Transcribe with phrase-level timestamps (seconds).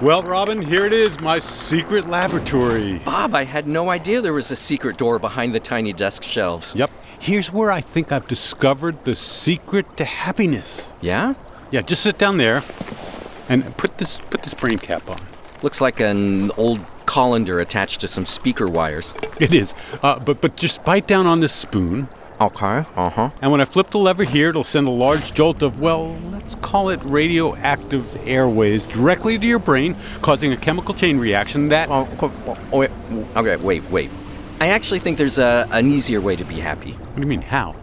[0.00, 2.98] Well, Robin, here it is, my secret laboratory.
[3.04, 6.74] Bob, I had no idea there was a secret door behind the tiny desk shelves.
[6.74, 6.90] Yep.
[7.20, 10.92] Here's where I think I've discovered the secret to happiness.
[11.00, 11.34] Yeah?
[11.70, 12.64] Yeah, just sit down there
[13.48, 15.18] and put this put this brain cap on.
[15.62, 19.14] Looks like an old colander attached to some speaker wires.
[19.40, 19.74] It is.
[20.02, 22.08] Uh, but but just bite down on this spoon.
[22.42, 23.30] Okay, uh huh.
[23.40, 26.56] And when I flip the lever here, it'll send a large jolt of, well, let's
[26.56, 31.88] call it radioactive airways directly to your brain, causing a chemical chain reaction that.
[31.88, 32.90] Oh, oh, wait,
[33.36, 34.10] okay, wait, wait.
[34.62, 36.92] I actually think there's a, an easier way to be happy.
[36.92, 37.74] What do you mean, how?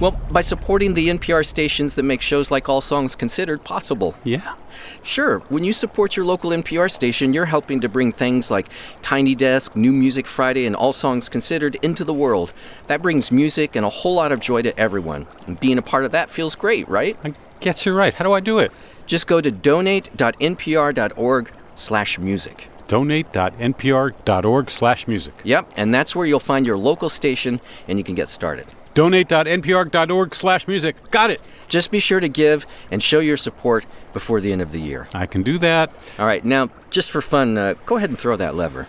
[0.00, 4.16] Well, by supporting the NPR stations that make shows like All Songs Considered possible.
[4.24, 4.56] Yeah?
[5.04, 8.66] Sure, when you support your local NPR station, you're helping to bring things like
[9.00, 12.52] Tiny Desk, New Music Friday, and All Songs Considered into the world.
[12.88, 15.28] That brings music and a whole lot of joy to everyone.
[15.46, 17.16] And being a part of that feels great, right?
[17.22, 18.12] I guess you're right.
[18.12, 18.72] How do I do it?
[19.06, 25.34] Just go to donate.npr.org slash music donate.npr.org slash music.
[25.44, 28.66] Yep, and that's where you'll find your local station and you can get started.
[28.94, 31.10] Donate.npr.org slash music.
[31.10, 31.40] Got it.
[31.68, 35.08] Just be sure to give and show your support before the end of the year.
[35.12, 35.92] I can do that.
[36.18, 38.86] All right, now, just for fun, uh, go ahead and throw that lever.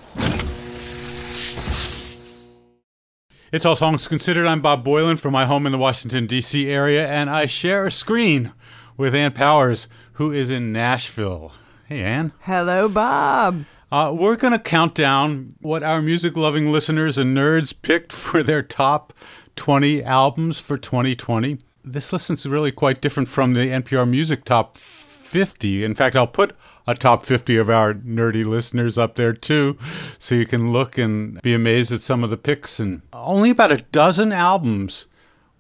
[3.52, 4.46] It's All Songs Considered.
[4.46, 6.70] I'm Bob Boilen from my home in the Washington, D.C.
[6.70, 8.52] area, and I share a screen
[8.98, 11.54] with Ann Powers, who is in Nashville.
[11.86, 12.34] Hey, Ann.
[12.42, 13.66] Hello, Bob.
[13.96, 18.44] Uh, we're going to count down what our music loving listeners and nerds picked for
[18.44, 19.14] their top
[19.56, 21.60] 20 albums for 2020.
[21.82, 25.86] This list is really quite different from the NPR Music Top 50.
[25.86, 26.52] In fact, I'll put
[26.86, 29.78] a top 50 of our nerdy listeners up there too,
[30.20, 32.82] so you can look and be amazed at some of the picks.
[32.82, 35.06] And only about a dozen albums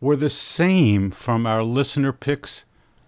[0.01, 2.65] were the same from our listener picks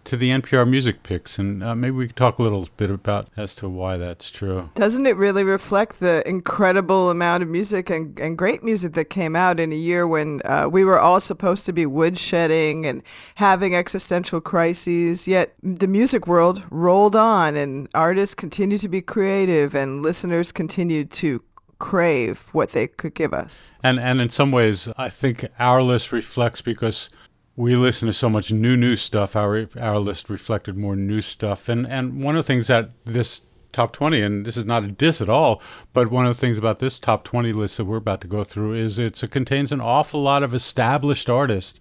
[0.07, 3.27] to the NPR music picks, and uh, maybe we could talk a little bit about
[3.35, 4.69] as to why that's true.
[4.73, 9.35] Doesn't it really reflect the incredible amount of music and, and great music that came
[9.35, 13.03] out in a year when uh, we were all supposed to be woodshedding and
[13.35, 19.75] having existential crises, yet the music world rolled on and artists continued to be creative
[19.75, 21.43] and listeners continued to
[21.79, 23.69] crave what they could give us.
[23.83, 27.09] And and in some ways, I think our list reflects because
[27.57, 29.35] we listen to so much new new stuff.
[29.35, 33.41] Our our list reflected more new stuff, and and one of the things that this
[33.73, 35.61] top 20 and this is not a diss at all
[35.93, 38.43] but one of the things about this top 20 list that we're about to go
[38.43, 41.79] through is it contains an awful lot of established artists.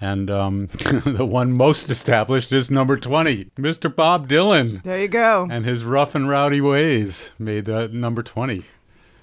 [0.00, 0.66] And um,
[1.04, 4.82] the one most established is number 20 mr bob dylan.
[4.84, 5.46] There you go.
[5.50, 8.64] And his rough and rowdy ways made uh, number 20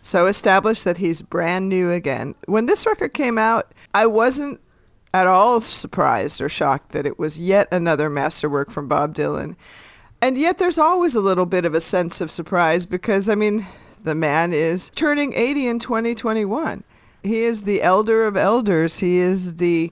[0.01, 2.35] so established that he's brand new again.
[2.45, 4.59] When this record came out i wasn't
[5.15, 9.55] at all surprised or shocked that it was yet another masterwork from Bob Dylan.
[10.21, 13.65] And yet there's always a little bit of a sense of surprise because, I mean,
[14.03, 16.83] the man is turning 80 in 2021.
[17.23, 18.99] He is the elder of elders.
[18.99, 19.89] He is the,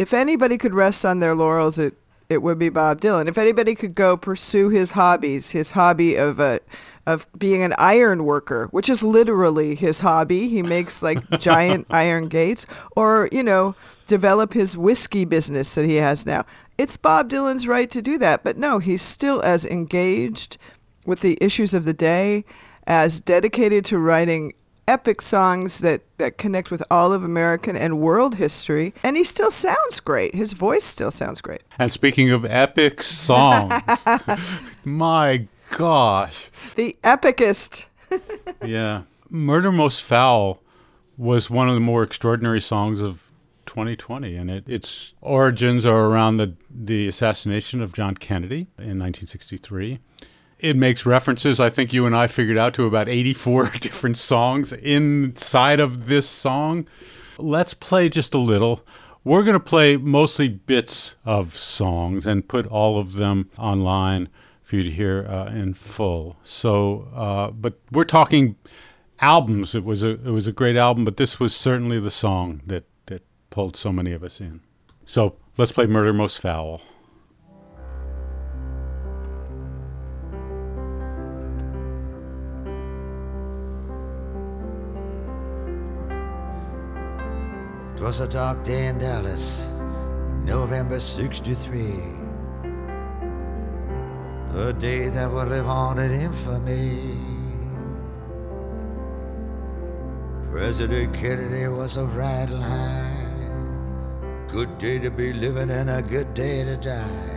[0.00, 1.94] if anybody could rest on their laurels, it,
[2.28, 3.28] it would be Bob Dylan.
[3.28, 6.58] If anybody could go pursue his hobbies, his hobby of a,
[7.06, 10.48] of being an iron worker, which is literally his hobby.
[10.48, 12.66] He makes like giant iron gates,
[12.96, 13.74] or, you know,
[14.06, 16.44] develop his whiskey business that he has now.
[16.76, 20.58] It's Bob Dylan's right to do that, but no, he's still as engaged
[21.06, 22.44] with the issues of the day,
[22.86, 24.54] as dedicated to writing
[24.86, 28.92] epic songs that, that connect with all of American and world history.
[29.02, 30.34] And he still sounds great.
[30.34, 31.62] His voice still sounds great.
[31.78, 34.04] And speaking of epic songs,
[34.84, 36.50] my gosh.
[36.76, 37.86] The epicest.
[38.64, 39.02] yeah.
[39.28, 40.62] Murder Most Foul
[41.16, 43.30] was one of the more extraordinary songs of
[43.66, 49.98] 2020, and it, its origins are around the, the assassination of John Kennedy in 1963.
[50.60, 54.72] It makes references, I think you and I figured out, to about 84 different songs
[54.72, 56.86] inside of this song.
[57.36, 58.86] Let's play just a little.
[59.24, 64.28] We're going to play mostly bits of songs and put all of them online
[64.74, 66.36] for you to hear uh, in full.
[66.42, 68.56] So, uh, but we're talking
[69.20, 69.74] albums.
[69.74, 72.84] It was a it was a great album, but this was certainly the song that
[73.06, 74.60] that pulled so many of us in.
[75.04, 76.80] So let's play "Murder Most Foul."
[87.94, 89.68] It was a dark day in Dallas,
[90.44, 92.24] November 63
[94.56, 97.16] a day that will live on in infamy.
[100.50, 103.10] President Kennedy was a riding high.
[104.46, 107.34] Good day to be living and a good day to die.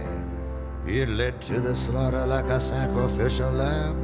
[0.86, 3.98] He led to the slaughter like a sacrificial lamb.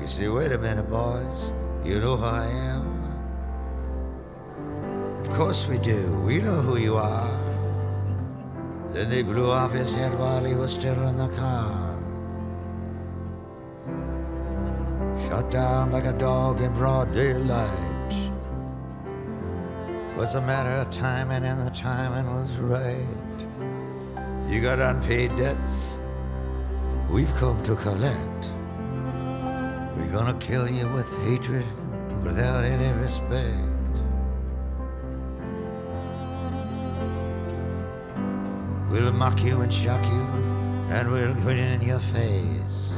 [0.00, 1.52] You say, wait a minute, boys,
[1.84, 2.84] you know who I am?
[5.20, 7.33] Of course we do, we know who you are.
[8.94, 11.98] Then they blew off his head while he was still in the car.
[15.26, 18.30] Shot down like a dog in broad daylight.
[20.16, 23.04] Was a matter of timing, and the timing was right.
[24.48, 25.98] You got unpaid debts,
[27.10, 28.50] we've come to collect.
[29.96, 31.66] We're gonna kill you with hatred
[32.22, 33.73] without any respect.
[38.94, 40.20] We'll mock you and shock you,
[40.88, 42.92] and we'll grin in your face.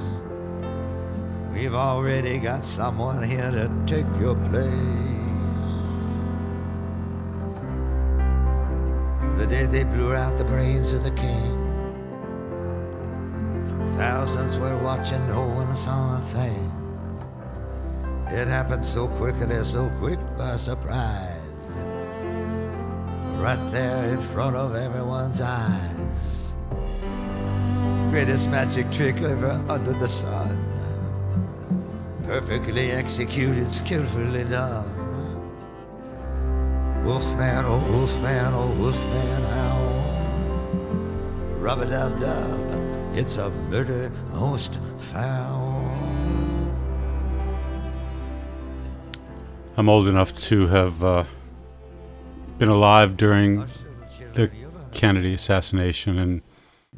[1.55, 4.75] We've already got someone here to take your place.
[9.39, 11.53] The day they blew out the brains of the king,
[13.97, 16.73] thousands were watching, no one saw a thing.
[18.29, 21.36] It happened so quickly, so quick by surprise
[23.47, 26.53] right there in front of everyone's eyes.
[28.11, 30.59] Greatest magic trick ever under the sun.
[32.25, 34.91] Perfectly executed, skillfully done.
[37.05, 39.95] Wolfman, oh wolfman, oh wolfman, owl.
[41.61, 45.85] Rub a dub dub, it's a murder most foul.
[49.77, 51.25] I'm old enough to have uh,
[52.59, 53.67] been alive during
[54.33, 54.51] the
[54.93, 56.43] Kennedy assassination, and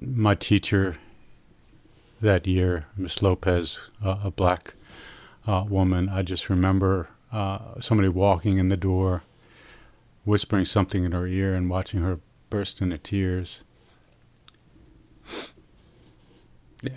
[0.01, 0.97] my teacher
[2.21, 4.75] that year, Miss Lopez, uh, a black
[5.49, 9.23] uh, woman, I just remember uh, somebody walking in the door,
[10.25, 12.21] whispering something in her ear, and watching her
[12.51, 13.63] burst into tears.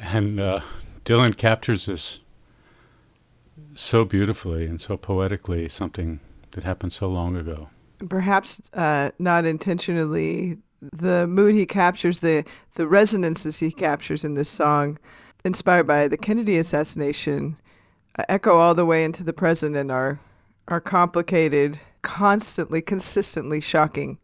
[0.04, 0.60] And uh,
[1.04, 2.19] Dylan captures this
[3.74, 6.19] so beautifully and so poetically, something
[6.52, 7.69] that happened so long ago
[8.09, 12.44] perhaps uh, not intentionally, the mood he captures, the
[12.75, 14.98] the resonances he captures in this song,
[15.44, 17.57] inspired by the Kennedy assassination,
[18.18, 20.19] uh, echo all the way into the present and are
[20.68, 24.18] are complicated, constantly, consistently shocking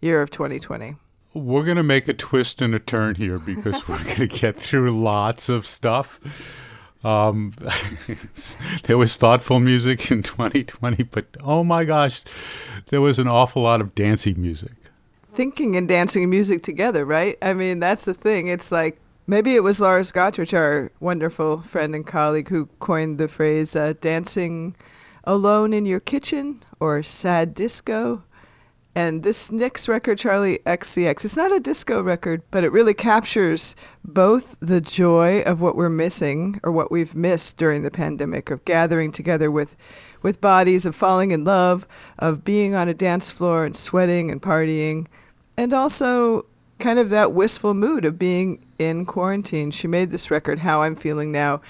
[0.00, 0.96] year of 2020.
[1.34, 4.58] We're going to make a twist and a turn here because we're going to get
[4.58, 6.20] through lots of stuff.
[7.04, 7.54] Um,
[8.84, 12.22] there was thoughtful music in 2020, but oh my gosh,
[12.88, 14.72] there was an awful lot of dancing music.
[15.34, 17.38] Thinking and dancing music together, right?
[17.42, 18.48] I mean, that's the thing.
[18.48, 23.28] It's like maybe it was Lars Gotrich, our wonderful friend and colleague, who coined the
[23.28, 24.76] phrase uh, dancing
[25.24, 28.22] alone in your kitchen or sad disco.
[28.94, 33.74] And this next record, Charli XCX, it's not a disco record, but it really captures
[34.04, 38.64] both the joy of what we're missing or what we've missed during the pandemic of
[38.66, 39.76] gathering together with,
[40.20, 41.86] with bodies, of falling in love,
[42.18, 45.06] of being on a dance floor and sweating and partying,
[45.56, 46.44] and also
[46.78, 49.70] kind of that wistful mood of being in quarantine.
[49.70, 51.62] She made this record, How I'm Feeling Now,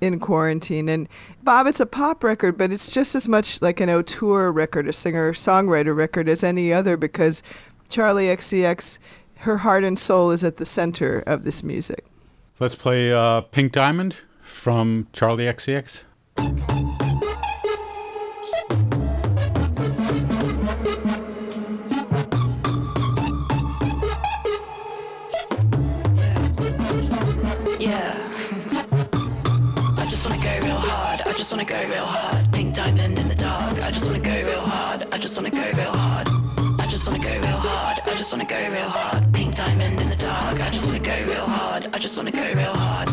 [0.00, 0.88] in quarantine.
[0.88, 1.08] And
[1.42, 4.92] Bob, it's a pop record, but it's just as much like an auteur record, a
[4.92, 7.42] singer songwriter record as any other because
[7.88, 8.98] Charli XCX,
[9.38, 12.04] her heart and soul is at the center of this music.
[12.58, 16.79] Let's play uh, Pink Diamond from Charli XCX.
[31.60, 32.52] Wanna go real hard.
[32.52, 33.82] Pink diamond in the dark.
[33.82, 35.06] I just wanna go real hard.
[35.12, 36.28] I just wanna go real hard.
[36.80, 37.98] I just wanna go real hard.
[38.06, 39.32] I just wanna go real hard.
[39.34, 40.60] Pink diamond in the dark.
[40.60, 41.90] I just wanna go real hard.
[41.92, 43.08] I just wanna go real hard.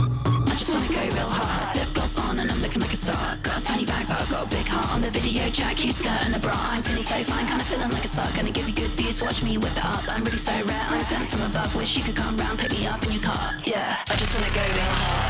[0.47, 1.75] I just wanna go real hard.
[1.75, 3.35] Lip gloss on and I'm looking like a star.
[3.43, 5.49] Got a tiny bag, but I've got a big heart on the video.
[5.49, 6.55] Jack, cute skirt and a bra.
[6.55, 8.27] I'm feeling so fine, kinda feeling like a star.
[8.31, 9.21] Gonna give you good views.
[9.21, 10.07] Watch me whip it up.
[10.07, 10.87] I'm really so rare.
[10.87, 11.75] I'm sent from above.
[11.75, 13.59] Wish you could come round, pick me up in your car.
[13.65, 15.26] Yeah, I just wanna go real hard.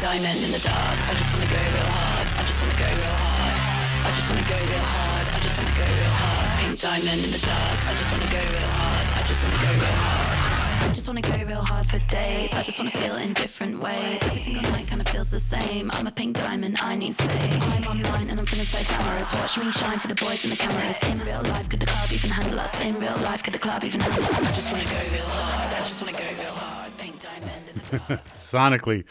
[0.00, 0.96] Diamond in the dark.
[1.04, 2.26] I just wanna go real hard.
[2.40, 3.56] I just wanna go real hard.
[4.00, 5.28] I just wanna go real hard.
[5.28, 6.60] I just wanna go real hard.
[6.60, 7.78] Pink diamond in the dark.
[7.84, 9.06] I just wanna go real hard.
[9.12, 10.88] I just wanna go real hard.
[10.88, 12.54] I just wanna go real hard for days.
[12.54, 14.24] I just wanna feel it in different ways.
[14.24, 15.90] Every single night kinda feels the same.
[15.92, 17.64] I'm a pink diamond, I need space.
[17.76, 19.34] I'm online and I'm feeling so glamorous.
[19.34, 20.98] Watch me shine for the boys and the cameras.
[21.12, 22.80] In real life, could the club even handle us?
[22.80, 24.48] In real life, could the club even handle us?
[24.48, 25.74] I just wanna go real hard.
[25.76, 26.90] I just wanna go real hard.
[26.96, 28.24] Pink diamond in the dark.
[28.32, 29.04] Sonically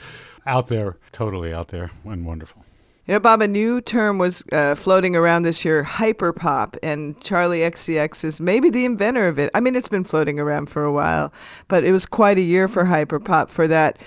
[0.45, 2.65] out there, totally out there and wonderful.
[3.09, 7.67] You know, Bob, a new term was uh, floating around this year, hyperpop, and Charli
[7.67, 9.49] XCX is maybe the inventor of it.
[9.55, 11.33] I mean, it's been floating around for a while,
[11.67, 13.97] but it was quite a year for hyperpop, for that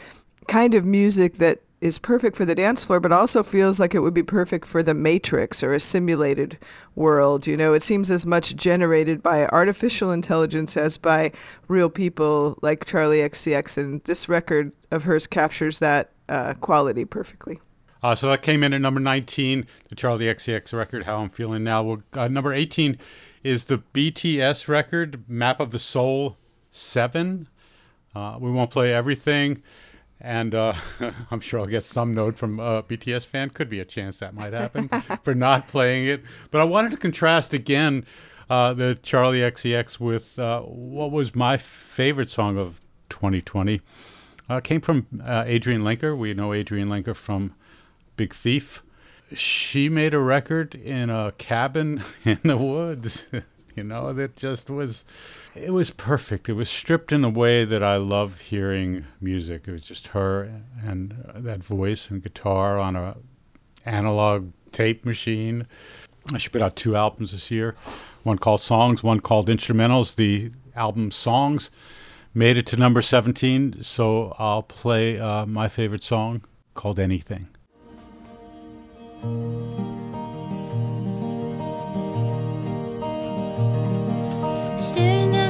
[0.46, 3.98] kind of music that is perfect for the dance floor, but also feels like it
[3.98, 6.56] would be perfect for the matrix or a simulated
[6.94, 7.44] world.
[7.44, 11.32] You know, it seems as much generated by artificial intelligence as by
[11.66, 17.60] real people like Charli XCX, and this record of hers captures that uh, quality perfectly.
[18.02, 21.62] Uh, so that came in at number 19, the Charli XCX record, How I'm Feeling
[21.62, 21.82] Now.
[21.84, 22.98] Well, uh, number 18
[23.44, 26.36] is the BTS record, Map of the Soul
[26.72, 27.48] 7.
[28.14, 29.62] Uh, we won't play everything
[30.22, 30.72] and uh,
[31.30, 33.50] I'm sure I'll get some note from a BTS fan.
[33.50, 34.88] Could be a chance that might happen
[35.22, 36.22] for not playing it.
[36.50, 38.06] But I wanted to contrast again
[38.48, 43.80] uh, the Charli XCX with uh, what was my favorite song of 2020.
[44.52, 46.14] Uh, came from uh, Adrianne Lenker.
[46.14, 47.54] We know Adrianne Lenker from
[48.18, 48.82] Big Thief.
[49.34, 53.28] She made a record in a cabin in the woods.
[53.76, 55.06] you know that just was
[55.54, 59.72] it was perfect it was stripped in a way that i love hearing music it
[59.72, 63.16] was just her and that voice and guitar on a
[63.86, 65.66] analog tape machine
[66.36, 67.74] she put out two albums this year
[68.24, 71.70] one called songs one called instrumentals the album songs
[72.34, 76.42] made it to number 17 so i'll play uh, my favorite song
[76.74, 77.48] called anything.
[84.78, 85.41] Staring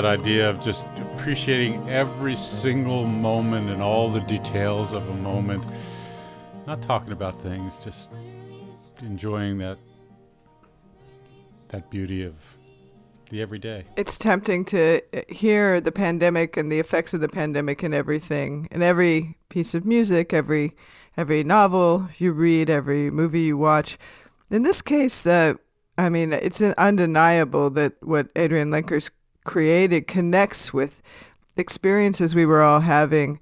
[0.00, 5.66] that idea of just appreciating every single moment and all the details of a moment.
[6.68, 8.12] Not talking about things, just
[9.00, 9.76] enjoying that
[11.70, 12.36] that beauty of
[13.30, 13.86] the everyday.
[13.96, 18.68] It's tempting to uh, hear the pandemic and the effects of the pandemic in everything,
[18.70, 20.76] in every piece of music, every
[21.16, 23.98] every novel you read, every movie you watch.
[24.48, 25.54] In this case, uh,
[25.98, 29.10] I mean, it's undeniable that what Adrianne Lenker's
[29.48, 31.00] created connects with
[31.56, 33.40] experiences we were all having,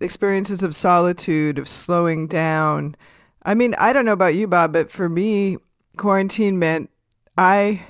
[0.00, 2.96] experiences of solitude, of slowing down.
[3.44, 5.58] I mean, I don't know about you, Bob, but for me,
[5.96, 6.90] quarantine meant
[7.38, 7.84] I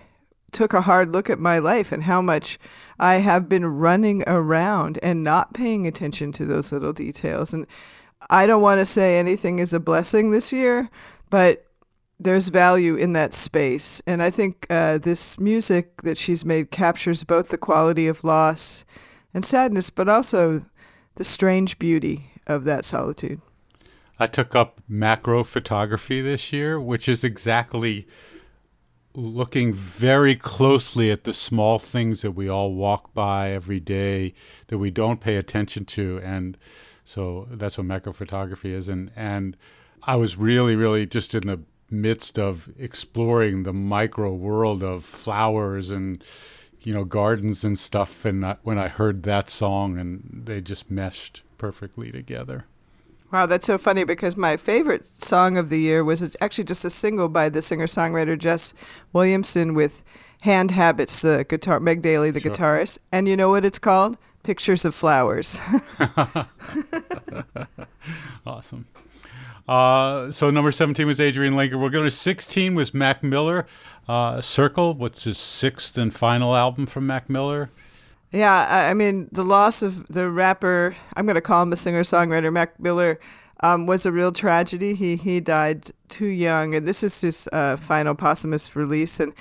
[0.52, 2.58] took a hard look at my life and how much
[2.98, 7.54] I have been running around and not paying attention to those little details.
[7.54, 7.66] And
[8.28, 10.90] I don't want to say anything is a blessing this year,
[11.30, 11.64] but
[12.18, 14.00] there's value in that space.
[14.06, 18.84] And I think uh, this music that she's made captures both the quality of loss
[19.32, 20.64] and sadness, but also
[21.16, 23.40] the strange beauty of that solitude.
[24.18, 28.06] I took up macro photography this year, which is exactly
[29.14, 34.34] looking very closely at the small things that we all walk by every day
[34.66, 36.58] that we don't pay attention to and
[37.04, 39.56] so that's what macro photography is and and
[40.02, 45.90] I was really really just in the midst of exploring the micro world of flowers
[45.90, 46.22] and
[46.80, 50.90] you know gardens and stuff and I, when I heard that song and they just
[50.90, 52.66] meshed perfectly together
[53.32, 56.90] Wow, that's so funny because my favorite song of the year was actually just a
[56.90, 58.72] single by the singer-songwriter Jess
[59.12, 60.04] Williamson with
[60.42, 62.52] Hand Habits, the guitar Meg Daly, the Sure.
[62.52, 63.00] guitarist.
[63.10, 64.18] And you know what it's called?
[64.44, 65.58] Pictures of Flowers.
[68.46, 68.86] Awesome.
[69.66, 71.80] Uh, so number 17 was Adrianne Lenker.
[71.80, 73.66] We're going to 16 was Mac Miller,
[74.08, 77.70] uh, Circle, which is sixth and final album from Mac Miller.
[78.30, 82.52] Yeah, I, mean, the loss of the rapper, I'm going to call him a singer-songwriter,
[82.52, 83.20] Mac Miller,
[83.60, 84.94] um, was a real tragedy.
[84.94, 89.20] He he died too young, and this is his uh, final posthumous release.
[89.20, 89.32] And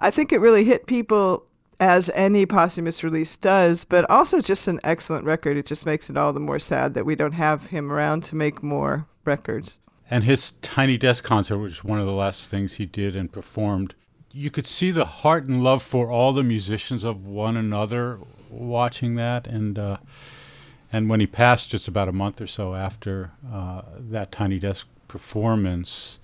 [0.00, 1.46] I think it really hit people
[1.78, 5.56] as any posthumous release does, but also just an excellent record.
[5.56, 8.36] It just makes it all the more sad that we don't have him around to
[8.36, 9.78] make more records.
[10.10, 13.94] And his Tiny Desk concert was one of the last things he did and performed.
[14.32, 18.18] You could see the heart and love for all the musicians of one another
[18.50, 19.46] watching that.
[19.46, 19.98] And uh,
[20.92, 24.86] and when he passed, just about a month or so after uh, that Tiny Desk
[25.06, 26.18] performance,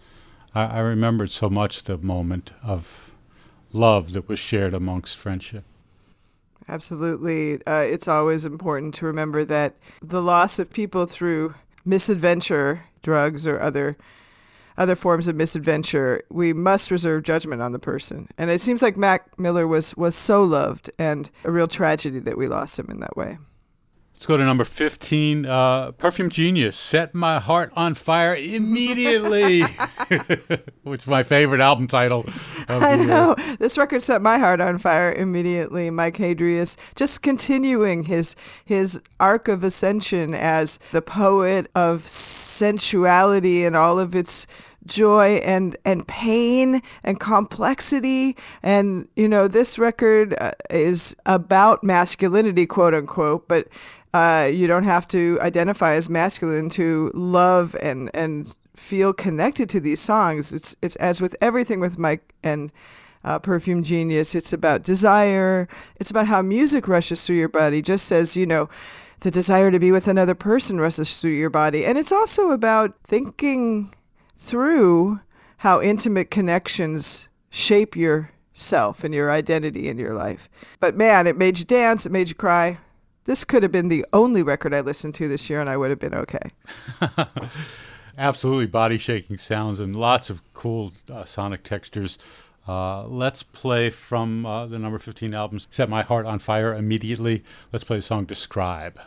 [0.55, 3.13] I, I remembered so much the moment of
[3.73, 5.65] love that was shared amongst friendship.
[6.69, 7.65] Absolutely.
[7.65, 13.61] Uh, it's always important to remember that the loss of people through misadventure, drugs, or
[13.61, 13.97] other
[14.79, 18.29] other forms of misadventure, we must reserve judgment on the person.
[18.37, 22.37] And it seems like Mac Miller was, was so loved and a real tragedy that
[22.37, 23.39] we lost him in that way.
[24.17, 25.45] Let's go to number 15.
[25.45, 29.61] Uh, Perfume Genius, Set My Heart on Fire Immediately,
[30.85, 32.21] which is my favorite album title.
[32.21, 33.07] Of I the year.
[33.07, 33.37] know.
[33.59, 35.91] This record set my heart on fire immediately.
[35.91, 38.35] Mike Hadreas just continuing his
[38.65, 42.09] his arc of ascension as the poet of
[42.57, 44.47] sensuality and all of its
[44.87, 52.67] joy and and pain and complexity and you know this record uh, is about masculinity
[52.67, 53.67] quote unquote but
[54.15, 59.81] uh, you don't have to identify as masculine to love and and feel connected to
[59.81, 60.53] these songs.
[60.53, 62.71] It's it's as with everything with Mike and
[63.25, 64.35] uh, Perfume Genius.
[64.35, 65.69] It's about desire.
[65.97, 68.69] It's about how music rushes through your body, just as you know,
[69.21, 71.85] the desire to be with another person rushes through your body.
[71.85, 73.95] And it's also about thinking
[74.37, 75.21] through
[75.59, 80.49] how intimate connections shape yourself and your identity in your life.
[80.81, 82.07] But man, it made you dance.
[82.07, 82.79] It made you cry.
[83.25, 85.91] This could have been the only record I listened to this year, and I would
[85.91, 86.53] have been okay.
[88.19, 92.19] Absolutely body shaking sounds and lots of cool uh, sonic textures.
[92.67, 97.45] Uh, let's play from uh, the number 15 album, Set My Heart on Fire Immediately.
[97.73, 98.99] Let's play the song Describe.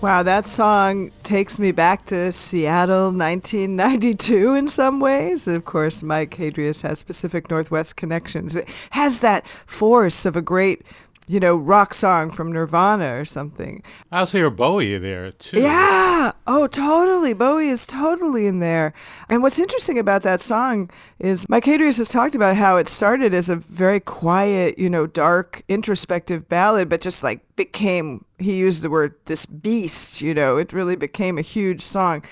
[0.00, 5.48] Wow, that song takes me back to Seattle 1992 in some ways.
[5.48, 8.54] Of course, Mike Hadreas has Pacific Northwest connections.
[8.54, 10.82] It has that force of a great
[11.28, 13.82] you know, rock song from Nirvana or something.
[14.10, 15.60] I also hear Bowie in there too.
[15.60, 16.32] Yeah.
[16.46, 17.34] Oh, totally.
[17.34, 18.94] Bowie is totally in there.
[19.28, 23.34] And what's interesting about that song is Mike Hadreas has talked about how it started
[23.34, 28.82] as a very quiet, you know, dark, introspective ballad, but just like became, he used
[28.82, 32.24] the word, this beast, you know, it really became a huge song.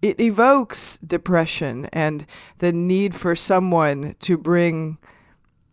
[0.00, 2.24] It evokes depression and
[2.58, 4.98] the need for someone to bring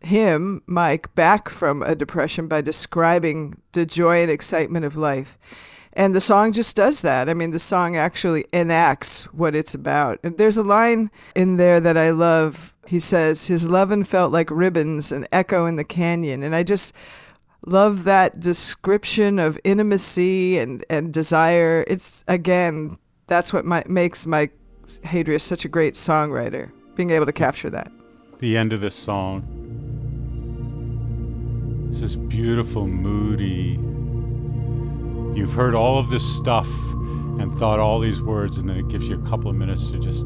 [0.05, 5.37] him, Mike, back from a depression by describing the joy and excitement of life.
[5.93, 7.29] And the song just does that.
[7.29, 10.19] I mean, the song actually enacts what it's about.
[10.23, 12.73] And there's a line in there that I love.
[12.85, 16.43] He says, His lovin' felt like ribbons, an echo in the canyon.
[16.43, 16.93] And I just
[17.65, 21.85] love that description of intimacy and, and desire.
[21.87, 24.57] It's, again, that's what my, makes Mike
[25.05, 27.89] Hadreas such a great songwriter, being able to capture that.
[28.39, 29.64] The end of this song.
[31.87, 33.79] It's this beautiful, moody.
[35.37, 36.67] You've heard all of this stuff
[37.39, 39.99] and thought all these words, and then it gives you a couple of minutes to
[39.99, 40.25] just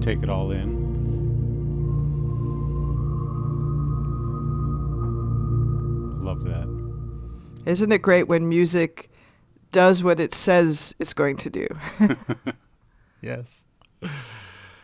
[0.00, 0.80] take it all in.
[6.22, 6.68] Love that.
[7.66, 9.10] Isn't it great when music
[9.72, 11.66] does what it says it's going to do?
[13.22, 13.64] Yes.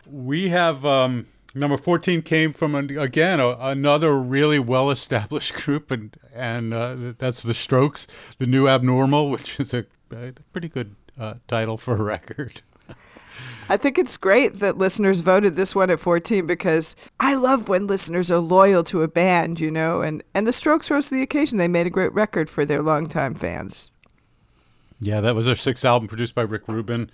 [0.05, 5.91] We have um, number 14 came from, an, again, a, another really well established group,
[5.91, 8.07] and, and uh, that's The Strokes,
[8.37, 12.61] The New Abnormal, which is a, a pretty good uh, title for a record.
[13.69, 17.87] I think it's great that listeners voted this one at 14 because I love when
[17.87, 21.21] listeners are loyal to a band, you know, and, and the Strokes rose to the
[21.21, 21.57] occasion.
[21.57, 23.91] They made a great record for their longtime fans.
[24.99, 27.11] Yeah, that was their sixth album produced by Rick Rubin.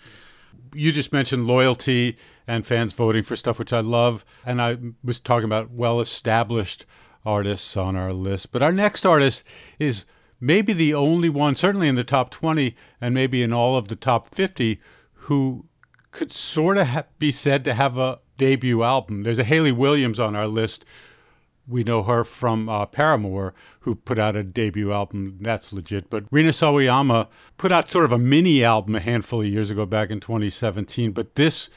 [0.73, 4.25] You just mentioned loyalty and fans voting for stuff, which I love.
[4.45, 6.86] And I was talking about well established
[7.25, 8.51] artists on our list.
[8.51, 9.43] But our next artist
[9.79, 10.05] is
[10.39, 13.95] maybe the only one, certainly in the top 20 and maybe in all of the
[13.95, 14.79] top 50,
[15.13, 15.65] who
[16.12, 19.23] could sort of ha- be said to have a debut album.
[19.23, 20.86] There's a Hayley Williams on our list.
[21.67, 25.38] We know her from uh, Paramore, who put out a debut album.
[25.39, 26.10] That's legit.
[26.10, 29.86] But Rina Sawayama put out sort of a mini album a handful of years ago,
[29.86, 31.12] back in 2017.
[31.12, 31.69] But this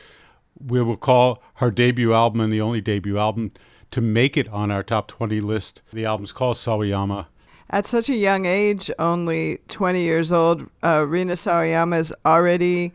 [0.59, 3.53] we will call her debut album and the only debut album
[3.91, 5.83] to make it on our top 20 list.
[5.93, 7.27] The album's called Sawayama.
[7.71, 12.93] At such a young age, only 20 years old, uh, Rina Sawayama is already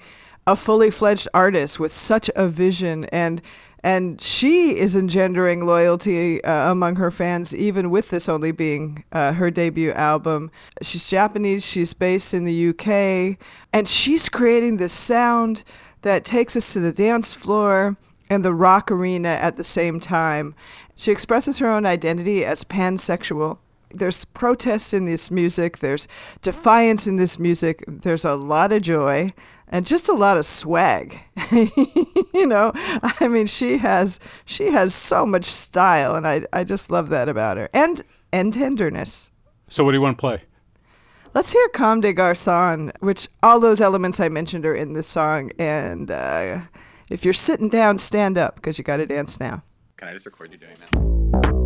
[0.48, 3.42] a fully fledged artist with such a vision and
[3.84, 9.34] and she is engendering loyalty uh, among her fans, even with this only being uh,
[9.34, 10.52] her debut album.
[10.82, 13.38] She's Japanese, she's based in the UK,
[13.74, 15.64] and she's creating this sound
[16.04, 17.98] that takes us to the dance floor
[18.30, 20.56] and the rock arena at the same time.
[20.96, 23.58] She expresses her own identity as pansexual.
[23.94, 26.08] There's protest in this music, there's
[26.42, 29.32] defiance in this music, there's a lot of joy
[29.72, 31.20] and just a lot of swag.
[31.52, 36.92] you know, I mean, she has she has so much style, and I I just
[36.92, 39.32] love that about her, and and tenderness.
[39.68, 40.44] So, what do you want to play?
[41.34, 45.52] Let's hear "Comme des Garçons," which all those elements I mentioned are in this song.
[45.58, 46.62] And uh,
[47.10, 49.64] if you're sitting down, stand up because you got to dance now.
[49.98, 51.61] Can I just record you doing that?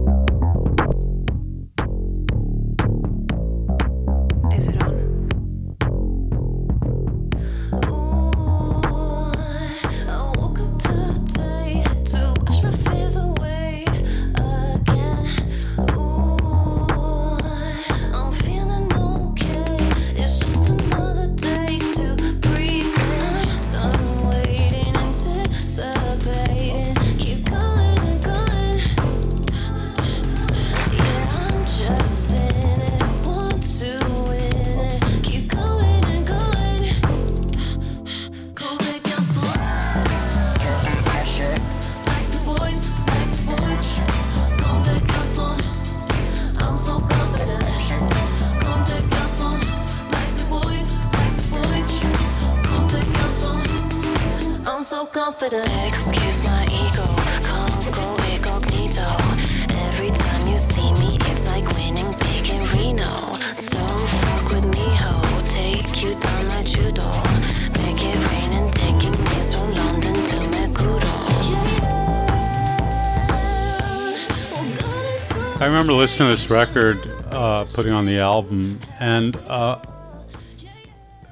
[54.95, 55.67] So confident.
[55.85, 57.07] Excuse my ego.
[57.49, 59.09] Can't go incognito.
[59.87, 63.11] Every time you see me, it's like winning big in Reno.
[63.75, 65.13] Don't fuck with me, ho.
[65.49, 67.11] Take you down like judo.
[67.81, 71.15] Make it rain and taking me from London to Meguro.
[75.59, 79.77] I remember listening to this record, uh, putting on the album, and uh,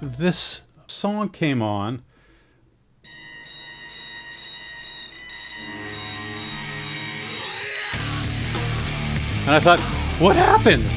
[0.02, 2.04] this song came on.
[9.46, 9.80] And I thought,
[10.22, 10.84] what happened?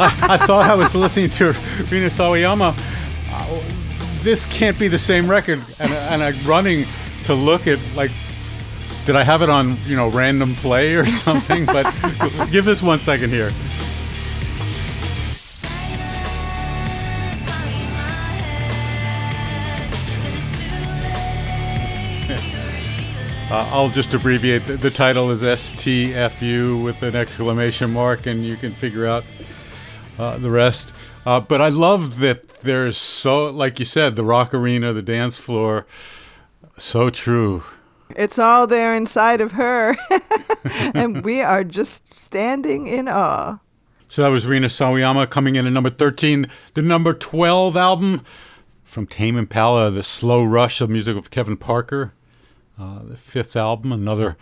[0.00, 1.46] I, I thought I was listening to
[1.90, 2.74] Rina Sawayama.
[3.30, 3.60] Uh,
[4.24, 5.60] this can't be the same record.
[5.78, 6.86] And, and I'm running
[7.24, 8.10] to look at like,
[9.06, 11.64] did I have it on you know random play or something?
[11.66, 11.92] But
[12.50, 13.50] give us one second here.
[23.54, 24.66] Uh, I'll just abbreviate.
[24.66, 29.22] The, the title is STFU with an exclamation mark, and you can figure out
[30.18, 30.92] uh, the rest.
[31.24, 35.38] Uh, but I love that there's so, like you said, the rock arena, the dance
[35.38, 35.86] floor,
[36.76, 37.62] so true.
[38.16, 39.96] It's all there inside of her.
[40.92, 43.60] and we are just standing in awe.
[44.08, 46.48] So that was Rina Sawayama coming in at number 13.
[46.74, 48.22] The number 12 album
[48.82, 52.14] from Tame Impala, The Slow Rush of music of Kevin Parker.
[52.78, 54.36] Uh, the fifth album, another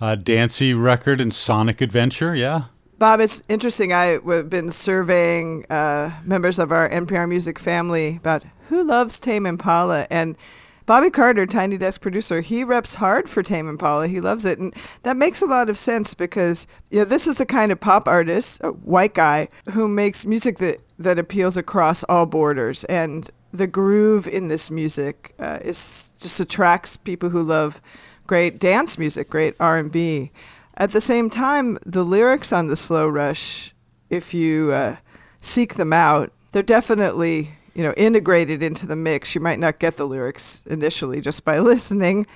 [0.00, 2.64] uh, dancey record and Sonic Adventure, yeah.
[2.98, 3.92] Bob, it's interesting.
[3.92, 10.06] I've been surveying uh, members of our NPR music family about who loves Tame Impala.
[10.10, 10.36] And
[10.84, 14.08] Bobby Carter, Tiny Desk producer, he reps hard for Tame Impala.
[14.08, 14.58] He loves it.
[14.58, 14.74] And
[15.04, 18.08] that makes a lot of sense because you know, this is the kind of pop
[18.08, 22.84] artist, a white guy, who makes music that, that appeals across all borders.
[22.84, 27.80] And the groove in this music uh, is just attracts people who love
[28.26, 30.30] great dance music, great R&B.
[30.76, 33.74] At the same time, the lyrics on the Slow Rush,
[34.10, 34.96] if you uh,
[35.40, 39.34] seek them out, they're definitely you know integrated into the mix.
[39.34, 42.26] You might not get the lyrics initially just by listening,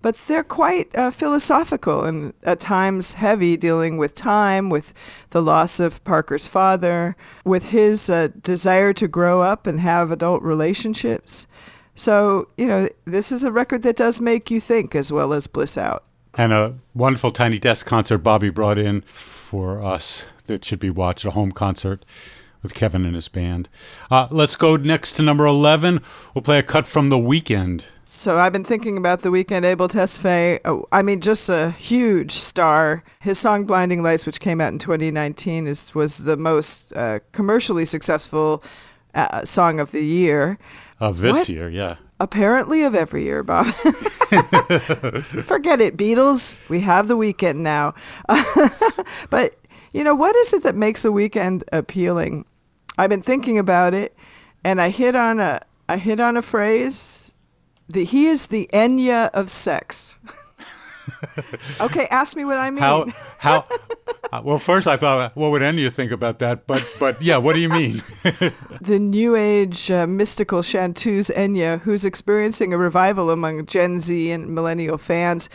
[0.00, 4.94] but they're quite uh, philosophical and at times heavy, dealing with time, with
[5.30, 10.42] the loss of Parker's father, with his uh, desire to grow up and have adult
[10.42, 11.46] relationships.
[11.94, 15.48] So, you know, this is a record that does make you think as well as
[15.48, 16.04] bliss out.
[16.34, 21.24] And a wonderful Tiny Desk concert Bobby brought in for us that should be watched,
[21.24, 22.04] a home concert
[22.62, 23.68] with Kevin and his band.
[24.10, 26.00] Uh, let's go next to number 11.
[26.34, 27.84] We'll play a cut from The Weeknd.
[28.10, 30.60] So I've been thinking about the Weeknd Abel Tesfaye.
[30.64, 33.04] Oh, I mean, just a huge star.
[33.20, 37.84] His song "Blinding Lights," which came out in 2019, is was the most uh, commercially
[37.84, 38.64] successful
[39.14, 40.58] uh, song of the year.
[40.98, 41.48] Of this What?
[41.50, 41.96] year, yeah.
[42.18, 43.66] Apparently, of every year, Bob.
[45.44, 46.66] Forget it, Beatles.
[46.70, 47.92] We have the Weeknd now.
[49.30, 49.54] but
[49.92, 52.46] you know what is it that makes the Weeknd appealing?
[52.96, 54.16] I've been thinking about it,
[54.64, 57.27] and I hit on a I hit on a phrase.
[57.88, 60.18] The, he is the Enya of sex.
[61.80, 62.80] okay, ask me what I mean.
[62.80, 63.06] How
[63.38, 63.64] how?
[64.32, 66.66] uh, well, first I thought, what would Enya think about that?
[66.66, 68.02] But but yeah, what do you mean?
[68.80, 74.54] the new age uh, mystical chanteuse Enya, who's experiencing a revival among Gen Z and
[74.54, 75.48] millennial fans.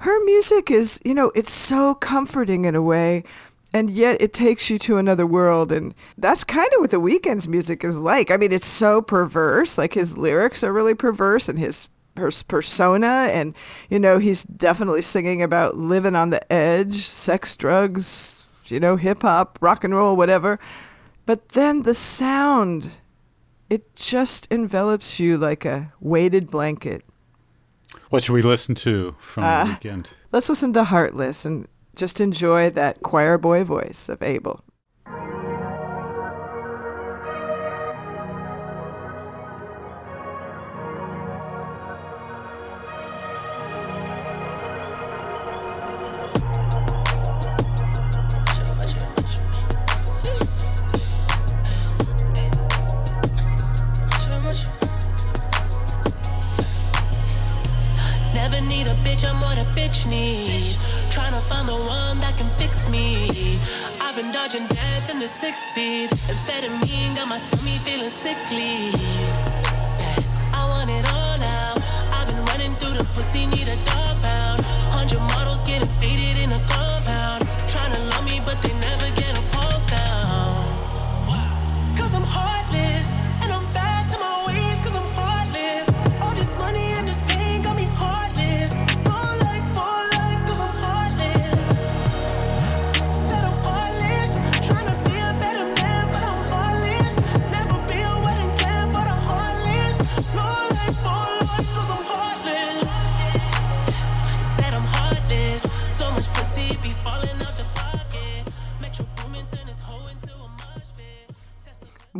[0.00, 3.24] Her music is, you know, it's so comforting in a way,
[3.76, 5.70] and yet it takes you to another world.
[5.70, 8.30] And that's kind of what The Weeknd's music is like.
[8.30, 9.76] I mean, it's so perverse.
[9.78, 13.54] Like his lyrics are really perverse, and his pers- persona, and
[13.90, 19.22] you know, he's definitely singing about living on the edge, sex, drugs, you know, hip
[19.22, 20.58] hop, rock and roll, whatever.
[21.26, 22.90] But then the sound,
[23.68, 27.02] it just envelops you like a weighted blanket.
[28.10, 30.06] what should we listen to from Uh, the Weeknd?
[30.32, 34.65] Let's listen to Heartless and just enjoy that choir boy voice of Abel.
[66.34, 66.65] Speed.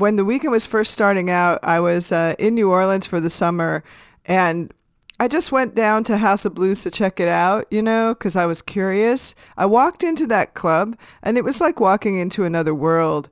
[0.06, 3.28] When the Weeknd was first starting out, I was uh, in New Orleans for the
[3.28, 3.82] summer,
[4.24, 4.72] and
[5.18, 8.36] I just went down to House of Blues to check it out, you know, because
[8.36, 9.34] I was curious.
[9.56, 13.28] I walked into that club and it was like walking into another world.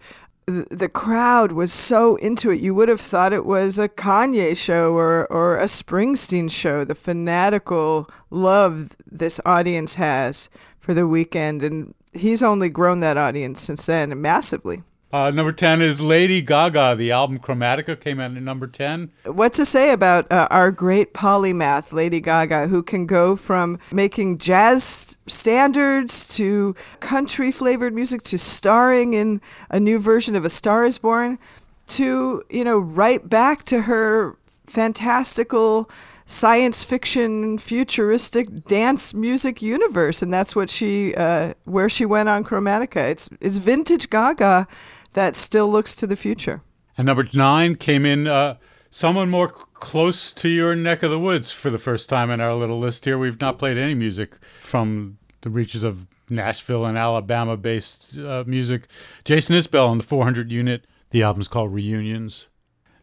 [0.46, 2.60] The, the crowd was so into it.
[2.60, 6.96] You would have thought it was a Kanye show or, or a Springsteen show, the
[6.96, 10.48] fanatical love this audience has
[10.80, 11.62] for the Weeknd.
[11.62, 14.82] And he's only grown that audience since then massively.
[15.14, 16.96] Uh, number 10 is Lady Gaga.
[16.98, 19.12] The album Chromatica came out at number 10.
[19.27, 24.38] What to say about uh, our great polymath, Lady Gaga, who can go from making
[24.38, 30.85] jazz standards to country flavored music to starring in a new version of A Star
[30.85, 31.38] is Born
[31.87, 35.88] to, you know, right back to her fantastical
[36.27, 42.42] science fiction futuristic dance music universe and that's what she uh, where she went on
[42.42, 44.66] chromatica it's it's vintage gaga
[45.14, 46.62] that still looks to the future.
[46.96, 48.57] And number nine came in uh,
[48.90, 52.40] someone more c- close to your neck of the woods for the first time in
[52.40, 53.18] our little list here.
[53.18, 58.87] We've not played any music from the reaches of Nashville and Alabama based uh, music.
[59.24, 60.87] Jason Isbell on the 400 unit.
[61.11, 62.48] The album's called Reunions.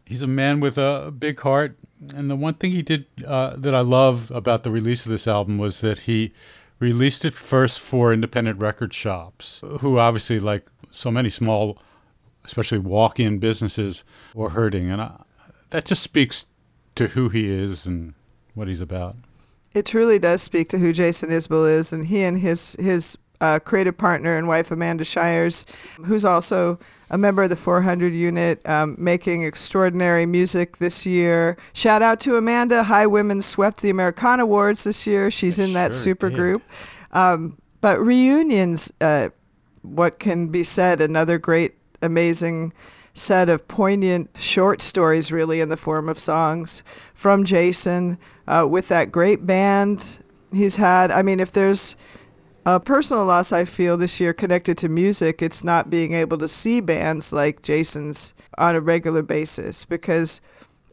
[0.04, 1.78] He's a man with a big heart.
[2.14, 5.28] And the one thing he did uh, that I love about the release of this
[5.28, 6.32] album was that he
[6.80, 11.78] released it first for independent record shops, who obviously, like so many small
[12.44, 15.22] especially walk-in businesses, were hurting, and I,
[15.70, 16.46] that just speaks
[16.94, 18.14] to who he is and
[18.54, 19.16] what he's about.
[19.74, 23.58] It truly does speak to who Jason Isbell is, and he and his his uh,
[23.58, 25.66] creative partner and wife Amanda Shires,
[26.04, 26.78] who's also
[27.10, 31.58] a member of the 400 unit, um, making extraordinary music this year.
[31.74, 32.84] Shout out to Amanda.
[32.84, 35.30] Highwomen swept the Americana Awards this year.
[35.30, 36.36] She's in that sure super did.
[36.36, 36.62] group.
[37.10, 39.30] Um, but reunions, uh,
[39.82, 41.00] what can be said?
[41.00, 42.72] Another great amazing
[43.14, 46.82] set of poignant short stories, really, in the form of songs
[47.14, 50.18] from Jason uh, with that great band
[50.52, 51.10] he's had.
[51.10, 51.96] I mean, if there's
[52.64, 56.48] a personal loss I feel this year connected to music, it's not being able to
[56.48, 60.40] see bands like Jason's on a regular basis because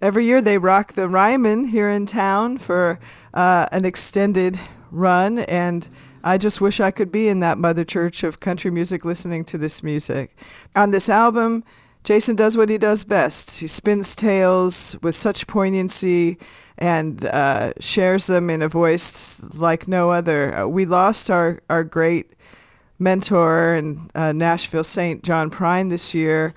[0.02, 3.00] every year they rock the Ryman here in town for
[3.34, 4.60] uh, an extended
[4.91, 5.88] run and
[6.23, 9.58] I just wish I could be in that mother church of country music listening to
[9.58, 10.38] this music.
[10.75, 11.63] On this album,
[12.03, 13.60] Jason does what he does best.
[13.60, 16.38] He spins tales with such poignancy
[16.77, 20.55] and uh, shares them in a voice like no other.
[20.55, 22.34] Uh, we lost our, our great
[22.99, 26.53] mentor and uh, Nashville Saint John Prine this year.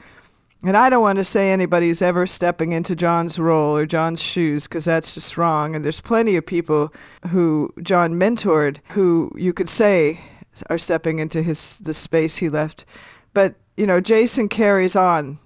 [0.65, 4.69] And I don't want to say anybody's ever stepping into John's role or John's shoes
[4.69, 5.75] because that's just wrong.
[5.75, 6.93] And there's plenty of people
[7.31, 10.21] who John mentored who you could say
[10.71, 12.85] are stepping into his the space he left.
[13.35, 15.39] But you know, Jason carries on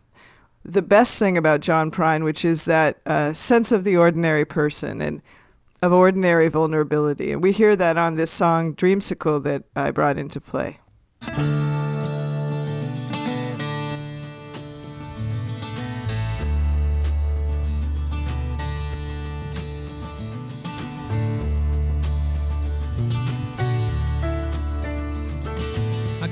[0.65, 5.01] the best thing about John Prine, which is that uh, sense of the ordinary person
[5.01, 5.23] and
[5.81, 7.33] of ordinary vulnerability.
[7.33, 10.79] And we hear that on this song Dreamsicle that I brought into play.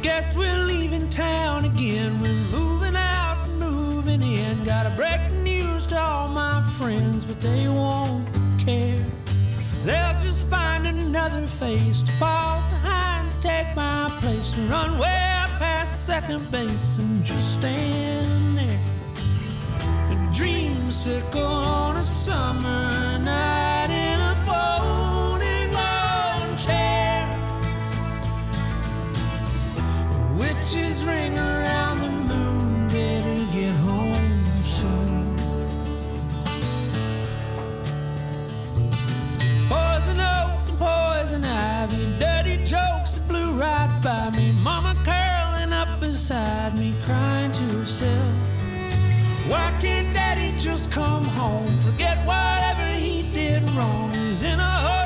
[0.05, 2.19] Guess we're leaving town again.
[2.19, 4.63] We're moving out, moving in.
[4.63, 9.03] Gotta break the news to all my friends, but they won't care.
[9.83, 15.25] They'll just find another face to fall behind, take my place, and run way
[15.59, 18.85] past second base and just stand there.
[20.11, 23.84] A dreamsicle on a summer night
[30.65, 35.37] Witches ring around the moon, better get home soon.
[39.69, 44.53] Poison oak and poison ivy, dirty jokes that blew right by me.
[44.53, 48.35] Mama curling up beside me, crying to herself.
[49.47, 51.67] Why can't daddy just come home?
[51.81, 54.11] Forget whatever he did wrong.
[54.13, 55.04] He's in a hotel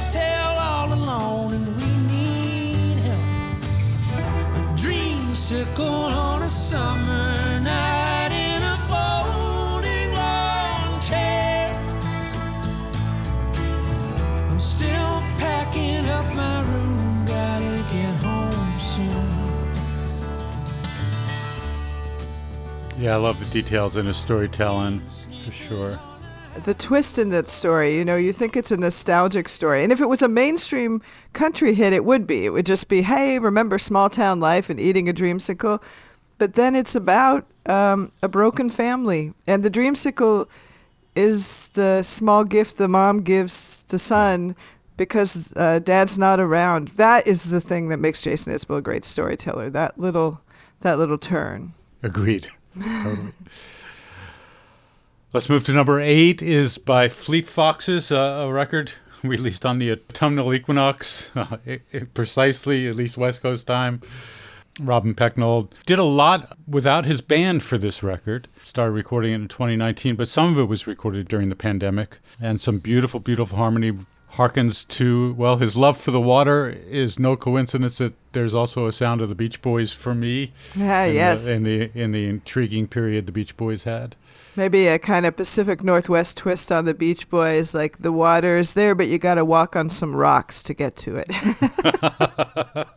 [5.48, 11.74] dreamsicle on a summer night in a folding lawn chair.
[14.50, 19.26] I'm still packing up my room, gotta get home soon.
[22.98, 25.00] Yeah, I love the details in his storytelling
[25.44, 25.98] for sure.
[26.64, 29.82] The twist in that story, you know, you think it's a nostalgic story.
[29.82, 31.02] And if it was a mainstream
[31.32, 32.44] country hit, it would be.
[32.44, 35.82] It would just be, hey, remember small town life and eating a dreamsicle.
[36.38, 39.32] But then it's about um, a broken family.
[39.46, 40.48] And the dreamsicle
[41.14, 44.54] is the small gift the mom gives the son
[44.96, 46.88] because uh, dad's not around.
[46.88, 49.70] That is the thing that makes Jason Isbell a great storyteller.
[49.70, 50.40] That little,
[50.80, 51.74] that little turn.
[52.02, 52.48] Agreed.
[52.80, 53.32] totally.
[55.30, 56.40] Let's move to number eight.
[56.40, 62.14] Is by Fleet Foxes, uh, a record released on the autumnal equinox, uh, it, it
[62.14, 64.00] precisely at least West Coast time.
[64.80, 68.48] Robin Pecknold did a lot without his band for this record.
[68.62, 72.20] Started recording it in 2019, but some of it was recorded during the pandemic.
[72.40, 73.92] And some beautiful, beautiful harmony
[74.32, 78.92] harkens to, well, his love for the water is no coincidence that there's also a
[78.92, 80.52] sound of the Beach Boys for me.
[80.76, 81.44] Yeah, in yes.
[81.44, 84.16] The, in the in the intriguing period the Beach Boys had.
[84.56, 88.74] Maybe a kind of Pacific Northwest twist on the Beach Boys, like the water is
[88.74, 91.28] there, but you got to walk on some rocks to get to it.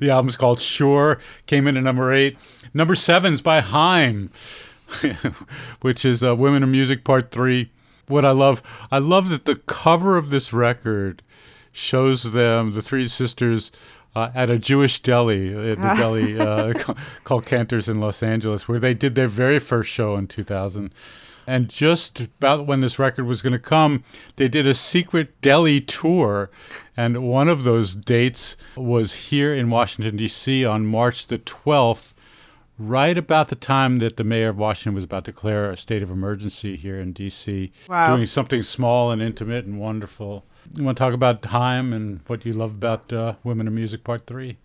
[0.00, 2.36] the album's called Shore, came in at number eight.
[2.74, 4.30] Number seven is by Haim,
[5.80, 7.70] which is uh, Women in Music Part Three.
[8.08, 11.22] What I love, I love that the cover of this record
[11.72, 13.70] shows them, the three sisters,
[14.16, 16.74] uh, at a Jewish deli, at the deli uh,
[17.24, 20.92] called Canter's in Los Angeles, where they did their very first show in 2000.
[21.46, 24.04] And just about when this record was going to come,
[24.36, 26.50] they did a secret deli tour.
[26.94, 30.66] And one of those dates was here in Washington, D.C.
[30.66, 32.12] on March the 12th,
[32.78, 36.02] right about the time that the mayor of Washington was about to declare a state
[36.02, 38.14] of emergency here in D.C., Wow.
[38.14, 40.44] doing something small and intimate and wonderful.
[40.74, 44.04] You want to talk about Haim and what you love about uh, Women in Music
[44.04, 44.56] Part 3?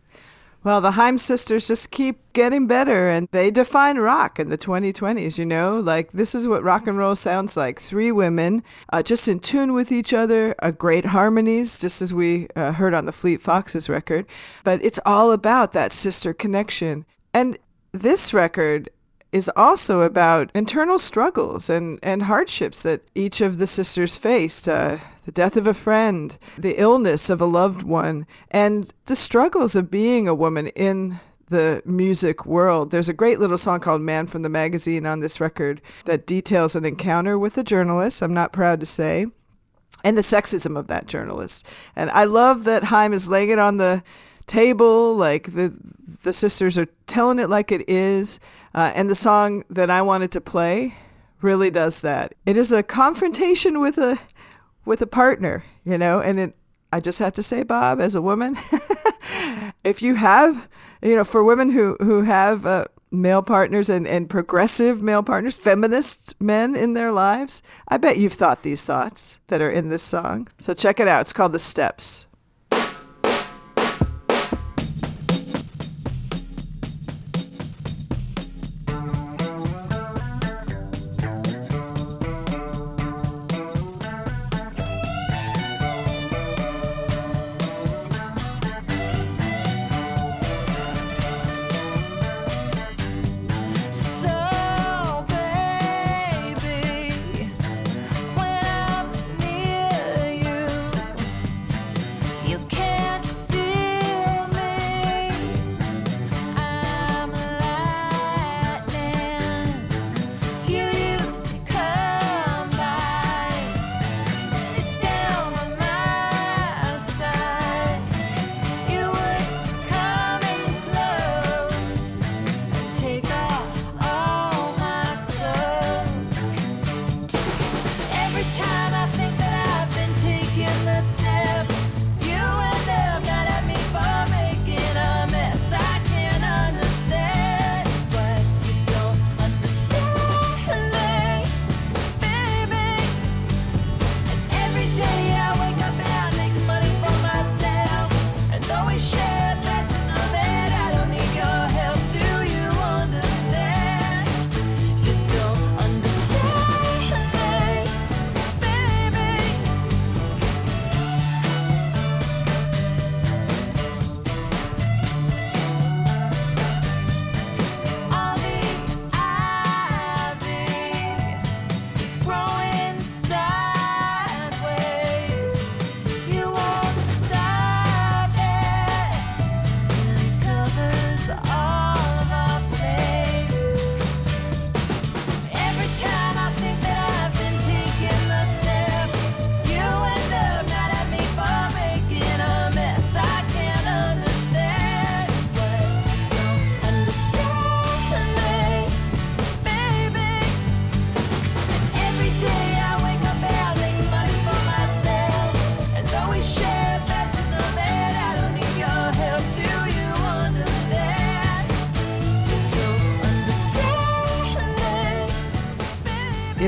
[0.63, 5.37] Well, the Haim sisters just keep getting better and they define rock in the 2020s,
[5.37, 5.77] you know?
[5.79, 7.81] Like, this is what rock and roll sounds like.
[7.81, 12.47] Three women uh, just in tune with each other, uh, great harmonies, just as we
[12.55, 14.25] uh, heard on the Fleet Foxes record.
[14.63, 17.05] But it's all about that sister connection.
[17.33, 17.57] And
[17.93, 18.89] this record
[19.31, 24.67] is also about internal struggles and, and hardships that each of the sisters faced.
[24.67, 29.75] Uh, the death of a friend, the illness of a loved one, and the struggles
[29.75, 32.91] of being a woman in the music world.
[32.91, 36.75] There's a great little song called Man from the Magazine on this record that details
[36.75, 39.27] an encounter with a journalist, I'm not proud to say,
[40.03, 41.65] and the sexism of that journalist.
[41.95, 44.03] And I love that Haim is laying it on the
[44.47, 45.73] table, like the
[46.23, 48.39] the sisters are telling it like it is.
[48.73, 50.95] Uh, and the song that I wanted to play
[51.41, 52.33] really does that.
[52.45, 54.19] It is a confrontation with a
[54.85, 56.55] with a partner, you know, and it,
[56.91, 58.57] I just have to say, Bob, as a woman,
[59.83, 60.69] if you have,
[61.01, 65.57] you know, for women who, who have uh, male partners and, and progressive male partners,
[65.57, 70.03] feminist men in their lives, I bet you've thought these thoughts that are in this
[70.03, 70.47] song.
[70.59, 71.21] So check it out.
[71.21, 72.27] It's called The Steps.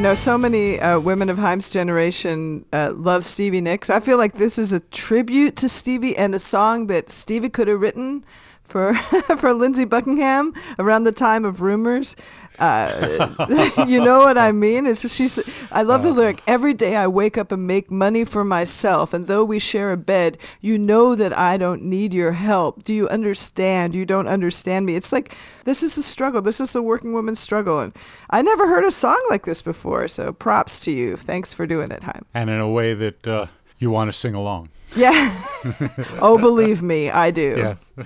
[0.06, 3.90] Know, so many uh, women of Haim's generation uh, love Stevie Nicks.
[3.90, 7.68] I feel like this is a tribute to Stevie and a song that Stevie could
[7.68, 8.24] have written
[8.66, 8.94] for
[9.38, 12.16] for Lindsey Buckingham around the time of Rumors.
[12.60, 13.30] Uh,
[13.88, 14.86] you know what I mean?
[14.86, 15.40] It's just, she's.
[15.72, 16.42] I love the lyric.
[16.48, 19.98] Every day I wake up and make money for myself, and though we share a
[19.98, 22.84] bed, you know that I don't need your help.
[22.84, 23.96] Do you understand?
[23.96, 24.96] You don't understand me.
[24.96, 25.36] It's like
[25.66, 26.42] this is the struggle.
[26.42, 27.96] This is the working woman's struggle, and
[28.30, 30.08] I never heard a song like this before.
[30.08, 31.18] So props to you.
[31.18, 32.26] Thanks for doing it, Haim.
[32.34, 33.48] And in a way that uh,
[33.78, 34.70] you want to sing along.
[34.96, 35.44] Yeah.
[36.22, 37.76] oh, believe me, I do.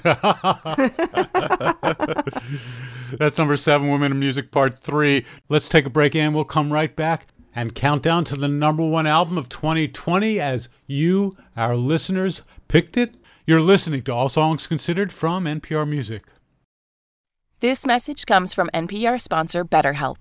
[3.17, 5.25] That's number seven, Women in Music Part Three.
[5.49, 8.85] Let's take a break and we'll come right back and count down to the number
[8.85, 13.15] one album of 2020 as you, our listeners, picked it.
[13.45, 16.23] You're listening to All Songs Considered from NPR Music.
[17.59, 20.17] This message comes from NPR sponsor BetterHelp.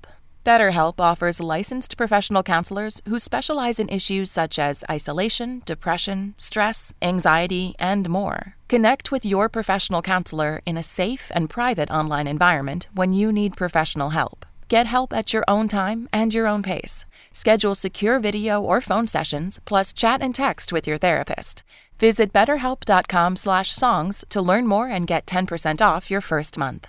[0.49, 7.75] BetterHelp offers licensed professional counselors who specialize in issues such as isolation, depression, stress, anxiety,
[7.79, 8.57] and more.
[8.67, 13.59] Connect with your professional counselor in a safe and private online environment when you need
[13.59, 14.47] professional help.
[14.69, 17.05] Get help at your own time and your own pace.
[17.31, 21.63] Schedule secure video or phone sessions, plus chat and text with your therapist.
[22.01, 26.89] Visit betterhelp.com/songs to learn more and get 10% off your first month.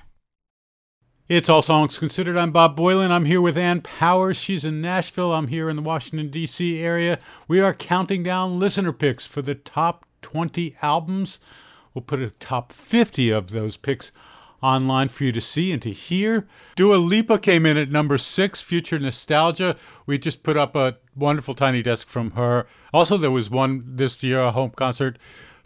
[1.30, 2.38] It's All Songs Considered.
[2.38, 3.12] I'm Bob Boilen.
[3.12, 4.36] I'm here with Ann Powers.
[4.36, 5.32] She's in Nashville.
[5.32, 6.80] I'm here in the Washington, D.C.
[6.80, 7.20] area.
[7.48, 11.40] We are counting down listener picks for the top 20 albums.
[11.94, 14.12] We'll put a top 50 of those picks
[14.64, 16.48] online for you to see and to hear.
[16.76, 19.76] Dua Lipa came in at number six, Future Nostalgia.
[20.08, 22.66] We just put up a wonderful tiny desk from her.
[22.92, 25.20] Also, there was one this year, a home concert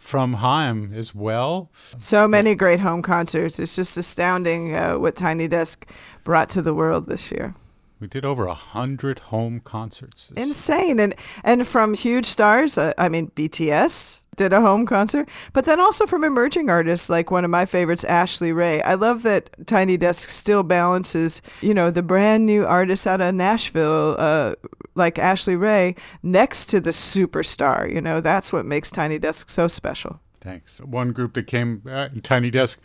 [0.04, 1.70] from Haim as well.
[1.96, 3.58] So many great home concerts.
[3.58, 5.88] It's just astounding uh, what Tiny Desk
[6.24, 7.54] brought to the world this year.
[8.00, 10.30] We did over a hundred home concerts.
[10.36, 12.76] Insane, and and from huge stars.
[12.76, 17.30] Uh, I mean, BTS did a home concert, but then also from emerging artists like
[17.30, 18.82] one of my favorites, Ashley Ray.
[18.82, 23.34] I love that Tiny Desk still balances, you know, the brand new artists out of
[23.34, 24.54] Nashville, uh,
[24.94, 27.92] like Ashley Ray, next to the superstar.
[27.92, 30.20] You know, that's what makes Tiny Desk so special.
[30.40, 30.78] Thanks.
[30.80, 32.80] One group that came uh, Tiny Desk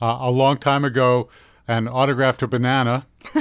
[0.00, 1.28] uh, a long time ago
[1.66, 3.06] and autographed a banana.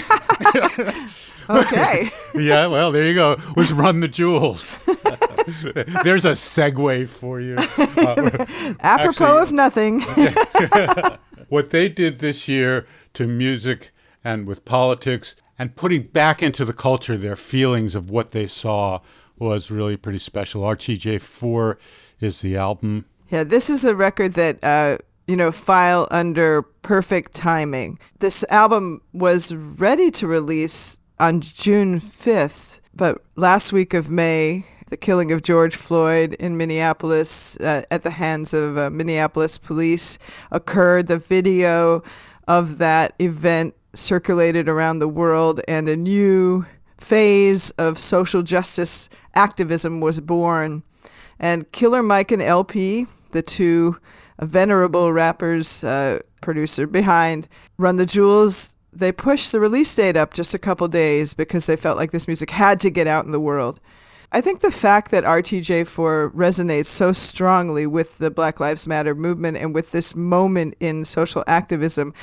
[1.49, 2.09] okay.
[2.35, 3.37] yeah, well, there you go.
[3.55, 4.79] Was Run the Jewels.
[6.03, 7.55] There's a segue for you.
[7.57, 10.01] Uh, Apropos actually, of nothing.
[11.49, 13.91] what they did this year to music
[14.23, 18.99] and with politics and putting back into the culture their feelings of what they saw
[19.37, 20.61] was really pretty special.
[20.61, 21.77] RTJ4
[22.19, 23.05] is the album.
[23.29, 24.97] Yeah, this is a record that uh,
[25.31, 27.97] you know, file under perfect timing.
[28.19, 34.97] This album was ready to release on June 5th, but last week of May, the
[34.97, 40.19] killing of George Floyd in Minneapolis uh, at the hands of uh, Minneapolis police
[40.51, 41.07] occurred.
[41.07, 42.03] The video
[42.45, 46.65] of that event circulated around the world, and a new
[46.97, 50.83] phase of social justice activism was born.
[51.39, 53.97] And Killer Mike and El-P, the two
[54.41, 60.53] venerable rappers, uh, producer behind Run the Jewels, they pushed the release date up just
[60.53, 63.39] a couple days because they felt like this music had to get out in the
[63.39, 63.79] world.
[64.34, 69.57] I think the fact that RTJ4 resonates so strongly with the Black Lives Matter movement
[69.57, 72.13] and with this moment in social activism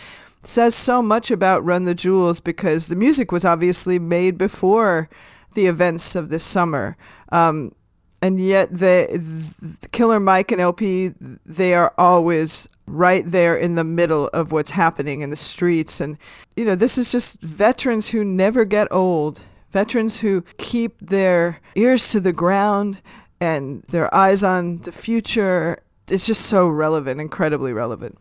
[0.42, 5.10] says so much about Run the Jewels because the music was obviously made before
[5.52, 6.96] the events of this summer.
[7.30, 7.74] Um,
[8.22, 9.44] and yet the,
[9.92, 11.12] Killer Mike and El-P,
[11.44, 16.00] they are always right there in the middle of what's happening in the streets.
[16.00, 16.16] And,
[16.56, 22.10] you know, this is just veterans who never get old, veterans who keep their ears
[22.12, 23.00] to the ground
[23.40, 25.78] and their eyes on the future.
[26.08, 28.18] It's just so relevant, incredibly relevant.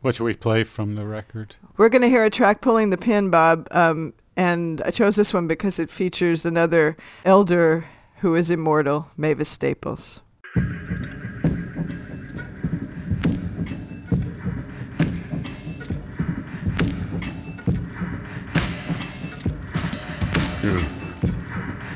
[0.00, 1.56] What should we play from the record?
[1.76, 3.66] We're going to hear a track pulling the pin, Bob.
[3.70, 7.86] Um, and I chose this one because it features another elder
[8.20, 10.20] who is immortal, Mavis Staples.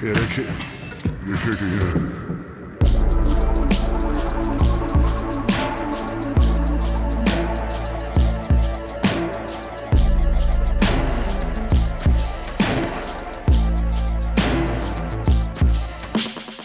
[0.03, 0.47] Yeah, that shit.
[1.21, 1.33] The
[1.71, 1.95] yeah.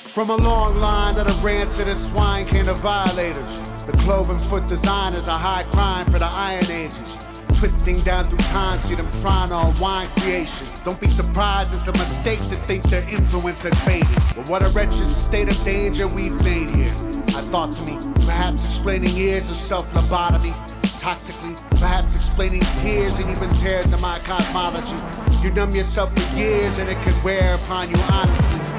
[0.10, 3.58] From a long line of the rancid as swine came the violators.
[3.86, 7.27] The cloven foot designers, a high crime for the Iron Ages.
[7.58, 10.68] Twisting down through time, see them trying to unwind creation.
[10.86, 14.08] Don't be surprised, it's a mistake to think their influence had faded.
[14.36, 16.96] But what a wretched state of danger we've made here.
[17.36, 20.54] I thought to me, perhaps explaining years of self lobotomy
[20.98, 24.96] toxically, perhaps explaining tears and even tears in my cosmology.
[25.42, 28.77] You numb yourself for years and it can wear upon you honestly.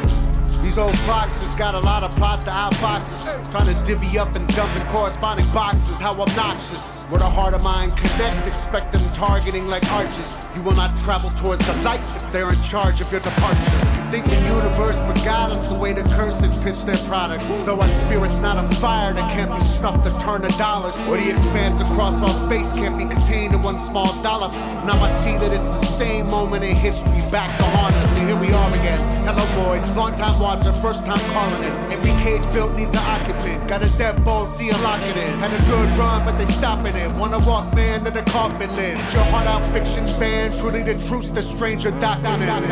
[0.63, 4.35] These old foxes got a lot of plots to out foxes, trying to divvy up
[4.37, 6.01] and dump in corresponding boxes.
[6.01, 7.03] How obnoxious.
[7.05, 10.33] Where the heart of mine connect, expect them targeting like arches.
[10.55, 13.73] You will not travel towards the light if they're in charge of your departure.
[14.05, 17.45] You think the universe forgot us the way the cursed pitch their product.
[17.65, 21.17] Though our spirit's not a fire that can't be snuffed to turn to dollars, or
[21.17, 24.53] the expanse across all space can't be contained in one small dollop.
[24.53, 28.29] Now I see that it's the same moment in history back to haunt us, and
[28.29, 29.01] here we are again.
[29.27, 31.75] Hello, boy, long time watcher, first time calling it.
[31.93, 33.69] Every cage built needs an occupant.
[33.69, 35.39] Got a deadbolt, see a lock it in.
[35.41, 37.11] Had a good run, but they stopping it.
[37.21, 38.97] Wanna walk man to the coffin lid.
[39.13, 42.65] Your heart out fiction band, truly the truth, the stranger document.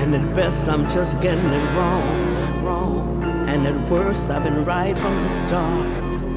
[0.00, 3.24] And at best, I'm just getting it wrong, wrong.
[3.48, 5.86] And at worst, I've been right from the start.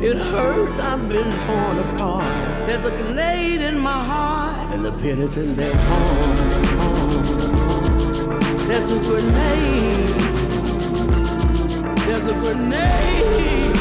[0.02, 2.66] It hurts, I've been torn apart.
[2.66, 5.38] There's a grenade in my heart, and the pin is
[8.70, 10.20] There's a grenade.
[12.06, 13.76] There's a grenade.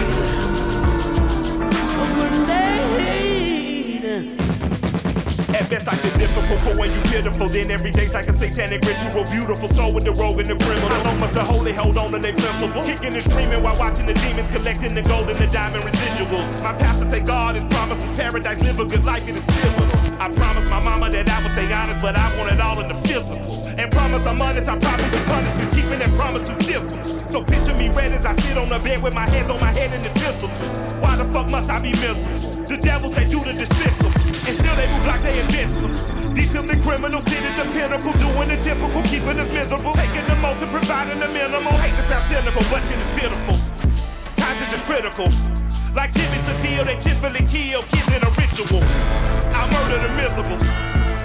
[1.92, 4.04] A grenade.
[5.54, 8.80] At best, I feel difficult, but when you pitiful, then every day's like a satanic
[8.80, 9.24] ritual.
[9.24, 11.04] Beautiful soul with the rogue and the criminal.
[11.04, 12.82] Know much the holy hold on to their principle.
[12.82, 16.62] Kicking and screaming while watching the demons collecting the gold and the diamond residuals.
[16.62, 19.84] My pastor say God has promised us paradise, live a good life, it is pivotal.
[20.18, 22.88] I promised my mama that I would stay honest, but I want it all in
[22.88, 23.57] the physical.
[23.78, 27.30] And promise I'm honest, I probably be punished, cause keeping that promise too difficult.
[27.30, 29.70] So picture me red as I sit on the bed with my hands on my
[29.70, 30.48] head and this pistol.
[30.98, 32.66] Why the fuck must I be miserable?
[32.66, 34.10] The devils, they do the despicable.
[34.50, 35.94] And still they move like they invincible.
[36.34, 39.94] These filthy criminals sit at the pinnacle, doing the typical, keeping us miserable.
[39.94, 41.70] Taking the most and providing the minimal.
[41.78, 43.62] Hate to sound cynical, but shit is pitiful.
[44.42, 45.30] Times is just critical.
[45.94, 48.82] Like Jimmy Savile, they typically kill kids in a ritual.
[49.54, 50.66] I'll murder the miserables.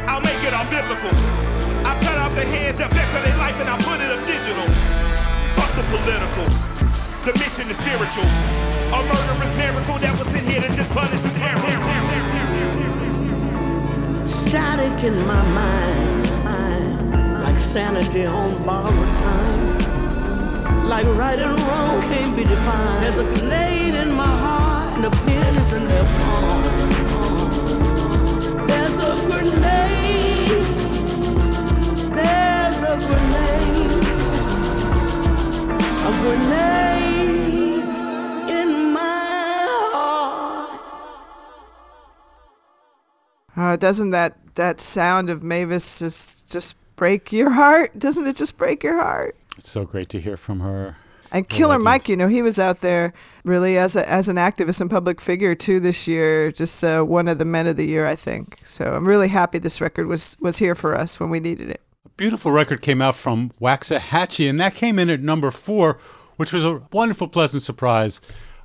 [0.06, 1.63] I'll make it all biblical.
[1.86, 4.68] I'll cut off the hands that for their life and I'll put it up digital.
[5.56, 6.46] Fuck the political.
[7.26, 8.28] The mission is spiritual.
[8.92, 11.62] A murderous miracle that was in here to just punish the terror.
[14.28, 16.30] Static in my mind,
[17.44, 20.88] like sanity on borrowed time.
[20.88, 23.04] Like right and wrong can't be defined.
[23.04, 26.62] There's a grenade in my heart, and the pin is in their palm.
[28.68, 30.83] There's a grenade.
[43.56, 47.98] Uh, doesn't that, that sound of Mavis just just break your heart?
[47.98, 49.36] Doesn't it just break your heart?
[49.58, 50.96] It's so great to hear from her.
[51.32, 51.80] And Killer.
[51.80, 53.14] Mike, you know, he was out there
[53.44, 57.28] really as a, as an activist and public figure too this year, just uh, one
[57.28, 58.60] of the men of the year, I think.
[58.64, 61.82] So I'm really happy this record was was here for us when we needed it.
[62.16, 65.98] Beautiful record came out from Waxahatchee, and that came in at number four,
[66.36, 68.22] which was a wonderful, pleasant surprise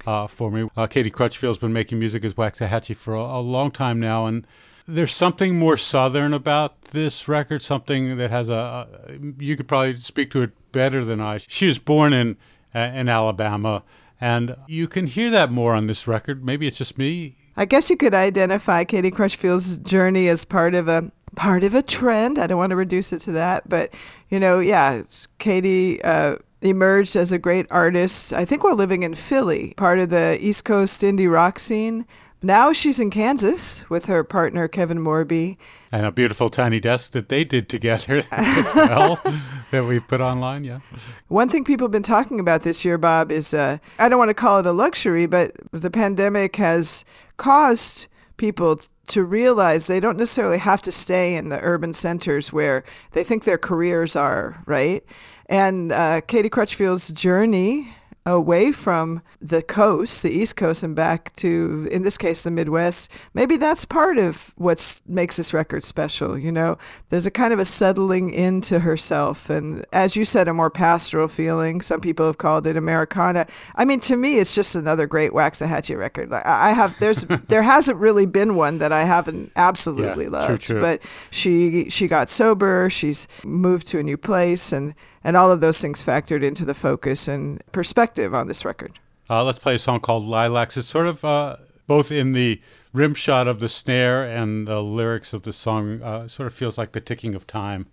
[0.07, 0.68] uh, for me.
[0.76, 4.47] Uh, Katie Crutchfield's been making music as Waxahatchee for a, a long time now, and
[4.86, 9.97] there's something more southern about this record, something that has a, a you could probably
[9.97, 11.39] speak to it better than I.
[11.39, 12.36] She was born in
[12.74, 13.82] uh, in Alabama,
[14.20, 16.45] and you can hear that more on this record.
[16.45, 17.36] Maybe it's just me.
[17.57, 21.82] I guess you could identify Katie Crutchfield's journey as part of a part of a
[21.82, 22.36] trend.
[22.36, 23.95] I don't want to reduce it to that, but
[24.28, 25.03] you know, yeah,
[25.39, 28.32] Katie uh, emerged as a great artist.
[28.32, 32.05] I think while living in Philly, part of the East Coast indie rock scene.
[32.41, 35.57] Now she's in Kansas with her partner Kevin Morby.
[35.91, 39.20] And a beautiful tiny desk that they did together as well
[39.72, 40.62] that we've put online.
[40.62, 40.80] Yeah.
[41.26, 44.28] One thing people have been talking about this year, Bob, is uh, I don't want
[44.28, 47.05] to call it a luxury, but the pandemic has
[47.39, 52.84] caused people to realize they don't necessarily have to stay in the urban centers where
[53.12, 55.04] they think their careers are, right?
[55.46, 57.94] And uh, Katie Crutchfield's journey
[58.33, 63.11] away from the coast, the East Coast, and back to, in this case, the Midwest,
[63.35, 66.37] maybe that's part of what makes this record special.
[66.39, 66.76] You know,
[67.09, 69.49] there's a kind of a settling into herself.
[69.51, 71.81] And as you said, a more pastoral feeling.
[71.81, 73.47] Some people have called it Americana.
[73.76, 76.33] I mean, to me, it's just another great Waxahatchee record.
[76.33, 80.62] I have, there's, there hasn't really been one that I haven't absolutely Yeah, true, loved.
[80.62, 80.81] true.
[80.81, 82.91] But she, she got sober.
[82.91, 86.74] She's moved to a new place and, and all of those things factored into the
[86.74, 88.98] focus and perspective on this record.
[89.30, 90.76] Uh, let's play a song called Lilacs.
[90.76, 91.56] It's sort of uh,
[91.86, 92.60] both in the
[92.92, 96.78] rim shot of the snare and the lyrics of the song uh, sort of feels
[96.78, 97.86] like the ticking of time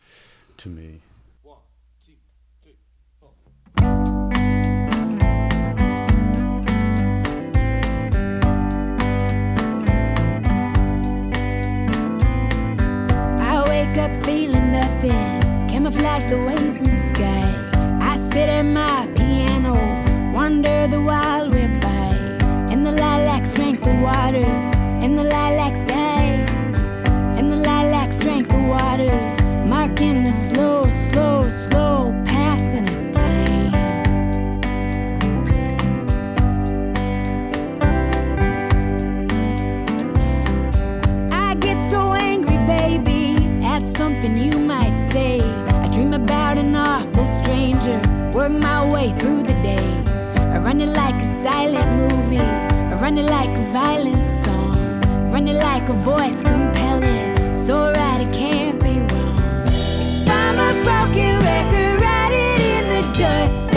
[0.57, 1.01] to me.
[13.37, 15.34] I wake up feeling nothing,
[16.05, 17.99] camouflage the wave from the sky.
[17.99, 19.73] I sit at my piano,
[20.33, 22.09] wonder the wild rip by.
[22.71, 24.45] And the lilacs drank the water,
[25.03, 26.49] and the lilacs died.
[27.37, 29.15] And the lilacs drank the water,
[29.67, 32.24] marking the slow, slow, slow
[48.35, 50.03] work my way through the day.
[50.53, 54.75] I run it like a silent movie, I run it like a violent song,
[55.05, 59.39] I run it like a voice compelling, so right it can't be wrong.
[59.67, 63.74] If I'm a broken record, write it in the dustbin.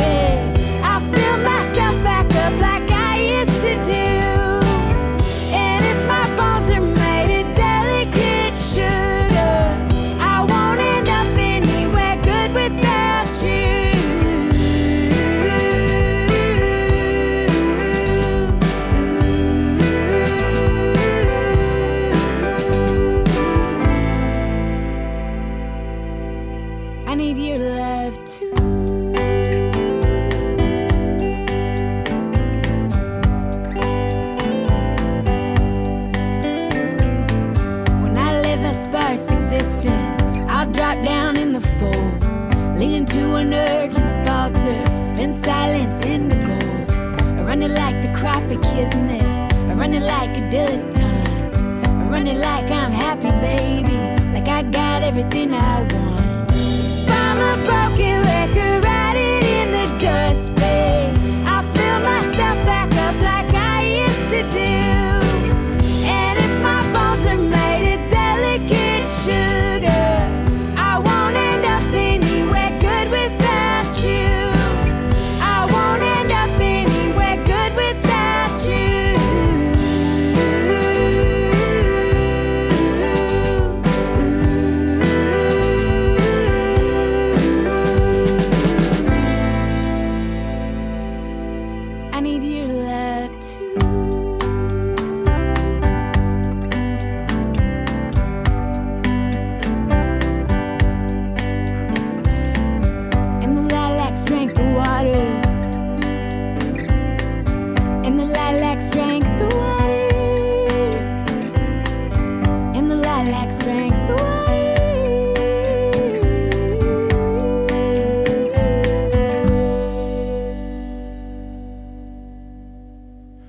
[50.51, 53.99] Dilettante, I like I'm happy, baby,
[54.33, 56.51] like I got everything I want.
[57.11, 58.38] I'm a broken record,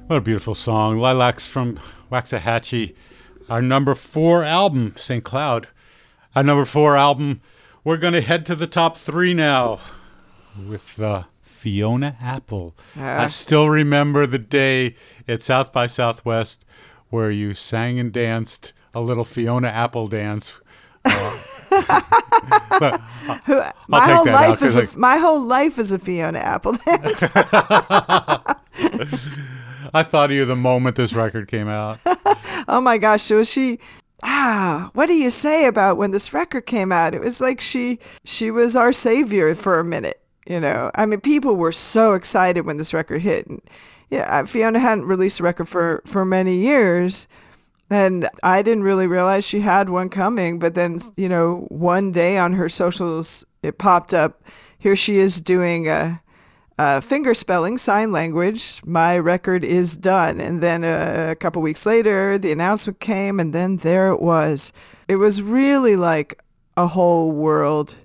[0.10, 0.98] What a beautiful song.
[0.98, 1.80] Lilacs from
[2.12, 2.96] Waxahatchee.
[3.48, 5.24] Our number four album, St.
[5.24, 5.68] Cloud.
[6.36, 7.42] Our number four album.
[7.84, 9.78] We're going to head to the top three now
[10.68, 12.74] with uh, Fiona Apple.
[12.98, 13.22] Yeah.
[13.22, 14.96] I still remember the day
[15.28, 16.66] at South by Southwest
[17.12, 20.60] where you sang and danced a little Fiona Apple dance.
[21.06, 21.40] Uh,
[21.70, 26.00] but I'll- Who, I'll my whole out life is a, my whole life is a
[26.00, 27.24] Fiona Apple dance.
[29.94, 32.00] I thought of you the moment this record came out.
[32.68, 33.80] oh my gosh, so she
[34.24, 37.14] ah, what do you say about when this record came out?
[37.14, 40.92] It was like she she was our savior for a minute, you know.
[40.96, 43.48] I mean, people were so excited when this record hit.
[43.48, 43.62] And,
[44.10, 47.28] yeah, Fiona hadn't released a record for for many years.
[47.92, 52.38] And I didn't really realize she had one coming, but then, you know, one day
[52.38, 54.44] on her socials, it popped up.
[54.78, 56.22] Here she is doing a,
[56.80, 58.82] uh, finger spelling, sign language.
[58.86, 60.40] My record is done.
[60.40, 64.72] And then uh, a couple weeks later, the announcement came, and then there it was.
[65.10, 66.42] It was really like
[66.78, 67.98] a whole world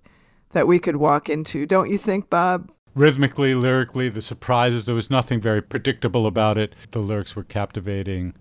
[0.51, 2.69] that we could walk into, don't you think, Bob?
[2.97, 6.75] Rhythmically, lyrically, the surprises, there was nothing very predictable about it.
[6.91, 8.35] The lyrics were captivating.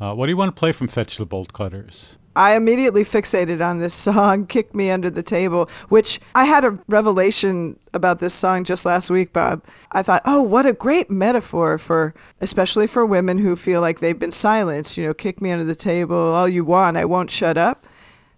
[0.00, 2.16] Uh, what do you want to play from Fetch the Bolt Cutters?
[2.36, 6.78] I immediately fixated on this song, Kick Me Under the Table, which I had a
[6.88, 9.62] revelation about this song just last week, Bob.
[9.92, 14.18] I thought, oh, what a great metaphor for, especially for women who feel like they've
[14.18, 17.56] been silenced, you know, kick me under the table, all you want, I won't shut
[17.56, 17.86] up.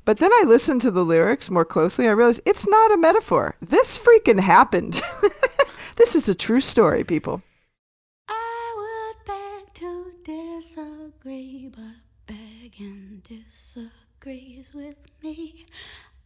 [0.05, 2.07] But then I listened to the lyrics more closely.
[2.07, 3.57] I realized it's not a metaphor.
[3.61, 5.03] This freaking happened.
[5.97, 7.43] this is a true story, people.
[14.27, 15.67] Disagrees with me.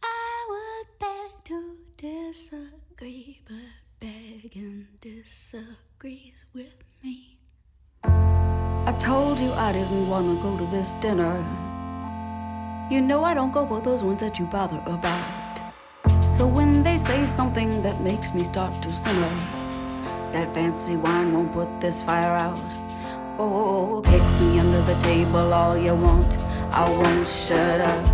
[0.03, 3.55] I would beg to disagree, but
[3.99, 7.37] begging disagrees with me.
[8.03, 11.45] I told you I didn't want to go to this dinner.
[12.89, 15.61] You know I don't go for those ones that you bother about.
[16.33, 19.35] So when they say something that makes me start to simmer,
[20.31, 22.59] that fancy wine won't put this fire out.
[23.37, 26.39] Oh, kick me under the table all you want.
[26.73, 28.07] I won't shut up.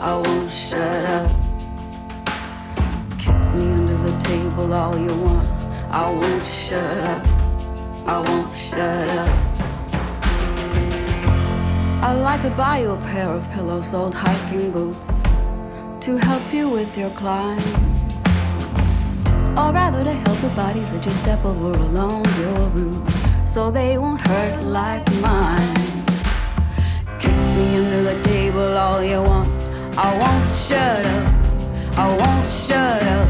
[0.00, 1.30] I won't shut up.
[3.18, 5.46] Kick me under the table all you want.
[5.90, 7.26] I won't shut up.
[8.06, 9.28] I won't shut up.
[12.02, 15.20] I'd like to buy you a pair of pillows, old hiking boots
[16.00, 17.60] to help you with your climb.
[19.54, 23.06] Or rather to help the bodies that you step over along your route
[23.46, 25.81] so they won't hurt like mine.
[28.74, 29.48] All you want.
[29.98, 31.34] I won't shut up.
[31.98, 33.28] I won't shut up.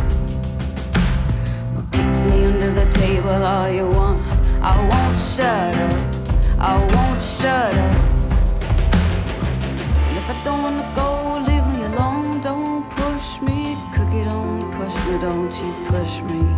[1.91, 4.23] Kick me under the table all you want.
[4.63, 5.93] I won't shut up.
[6.61, 7.97] I won't shut up.
[10.07, 12.41] And if I don't wanna go, leave me alone.
[12.41, 14.25] Don't push me, cookie.
[14.25, 15.19] Don't push me.
[15.19, 16.52] Don't you push me.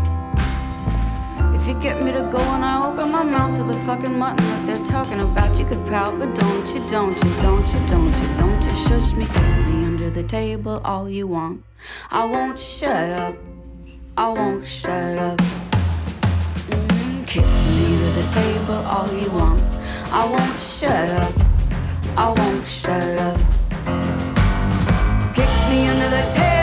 [1.67, 4.45] If you get me to go and I open my mouth to the fucking mutton
[4.45, 8.15] that they're talking about, you could pout, but don't you, don't you, don't you, don't
[8.21, 11.65] you, don't you shush me, kick me under the table all you want.
[12.11, 13.37] I won't shut up.
[14.19, 15.39] I won't shut up.
[16.69, 19.63] Mm, kick me under the table all you want.
[20.13, 21.33] I won't shut up.
[22.19, 23.41] I won't shut up.
[25.35, 26.54] Kick me under the table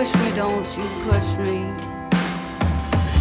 [0.00, 0.32] push me.
[0.34, 1.74] Don't you push me.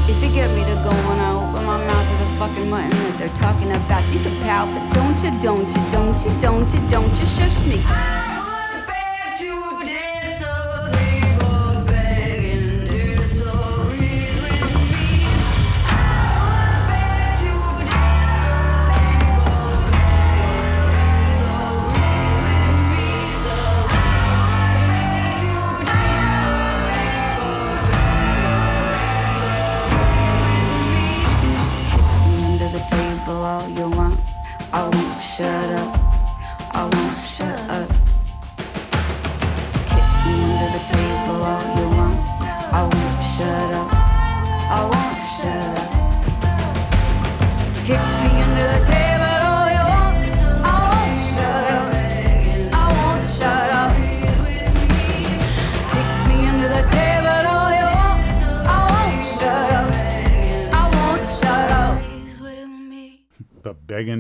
[0.07, 2.89] If you get me to go and I open my mouth to the fucking mutton
[2.89, 6.73] that they're talking about, you can pout, but don't you, don't you, don't you, don't
[6.73, 8.28] you, don't you shush me.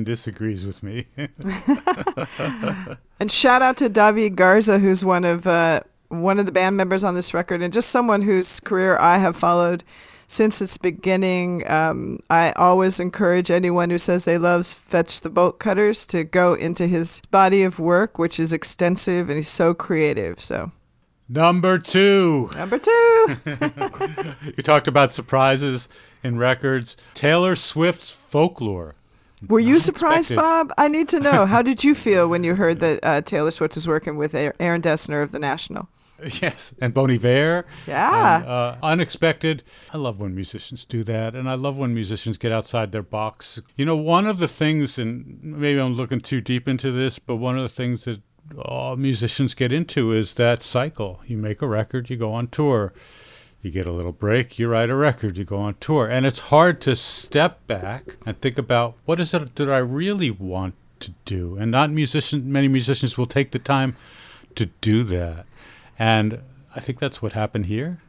[0.09, 1.05] Disagrees with me.
[3.21, 7.03] And shout out to David Garza, who's one of uh, one of the band members
[7.03, 9.83] on this record, and just someone whose career I have followed
[10.29, 11.69] since its beginning.
[11.69, 16.53] Um, I always encourage anyone who says they love Fetch the Bolt Cutters to go
[16.53, 20.39] into his body of work, which is extensive, and he's so creative.
[20.39, 20.71] So
[21.27, 22.49] Number two.
[22.55, 23.37] number two.
[24.45, 25.89] you talked about surprises
[26.23, 26.95] in records.
[27.13, 28.95] Taylor Swift's folklore.
[29.47, 30.73] Were you surprised, Bob?
[30.77, 31.45] I need to know.
[31.45, 34.81] How did you feel when you heard that uh, Taylor Swift was working with Aaron
[34.81, 35.89] Dessner of the National?
[36.41, 37.65] Yes, and Bon Iver.
[37.87, 38.35] Yeah.
[38.37, 39.63] And, uh, unexpected.
[39.93, 43.61] I love when musicians do that, and I love when musicians get outside their box.
[43.77, 47.37] You know, one of the things, and maybe I'm looking too deep into this, but
[47.37, 48.21] one of the things that
[48.57, 51.21] all musicians get into is that cycle.
[51.25, 52.93] You make a record, you go on tour.
[53.61, 56.07] You get a little break, you write a record, you go on tour.
[56.07, 60.31] And it's hard to step back and think about what is it that I really
[60.31, 61.57] want to do.
[61.57, 63.95] And not musician many musicians will take the time
[64.55, 65.45] to do that.
[65.97, 66.41] And
[66.75, 68.01] I think that's what happened here.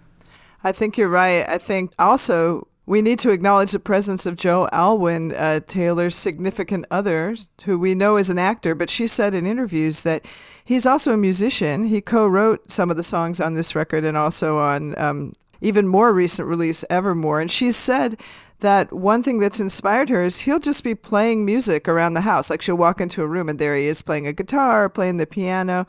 [0.62, 1.48] I think you're right.
[1.48, 6.86] I think also we need to acknowledge the presence of Joe Alwyn, uh, Taylor's significant
[6.90, 10.26] other, who we know is an actor, but she said in interviews that
[10.64, 11.84] he's also a musician.
[11.84, 16.12] He co-wrote some of the songs on this record and also on um, even more
[16.12, 17.40] recent release, Evermore.
[17.40, 18.20] And she said
[18.58, 22.50] that one thing that's inspired her is he'll just be playing music around the house.
[22.50, 25.26] Like she'll walk into a room and there he is playing a guitar, playing the
[25.26, 25.86] piano.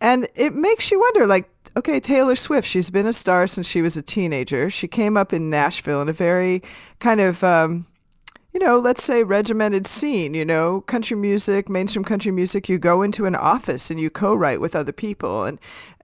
[0.00, 3.82] And it makes you wonder, like, okay, Taylor Swift, she's been a star since she
[3.82, 4.70] was a teenager.
[4.70, 6.62] She came up in Nashville in a very
[6.98, 7.86] kind of um,
[8.52, 13.02] you know, let's say regimented scene, you know, country music, mainstream country music, you go
[13.02, 15.58] into an office and you co-write with other people and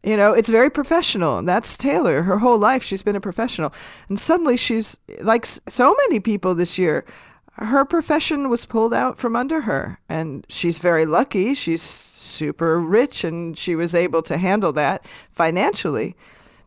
[0.05, 1.39] you know, it's very professional.
[1.39, 2.23] And that's Taylor.
[2.23, 3.75] Her whole life she's been a professional.
[4.09, 7.05] And suddenly she's like so many people this year,
[7.55, 11.55] her profession was pulled out from under her and she's very lucky.
[11.55, 11.83] She's
[12.27, 16.17] super rich and she was able to handle that financially.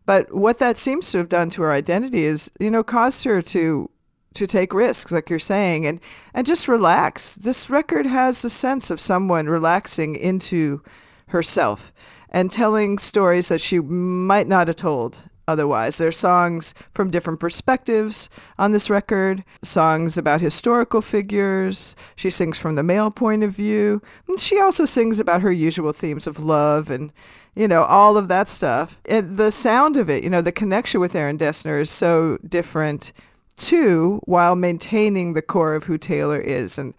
[0.06, 3.42] But what that seems to have done to her identity is, you know, caused her
[3.42, 3.90] to
[4.34, 6.00] to take risks, like you're saying, and,
[6.32, 7.34] and just relax.
[7.34, 10.82] This record has the sense of someone relaxing into
[11.28, 11.92] herself
[12.28, 15.98] and telling stories that she might not have told otherwise.
[15.98, 21.94] There are songs from different perspectives on this record, songs about historical figures.
[22.16, 24.00] She sings from the male point of view.
[24.26, 27.12] And she also sings about her usual themes of love and,
[27.54, 28.98] you know, all of that stuff.
[29.04, 33.12] And the sound of it, you know, the connection with Aaron Dessner is so different
[33.60, 36.78] too, while maintaining the core of who Taylor is.
[36.78, 36.94] And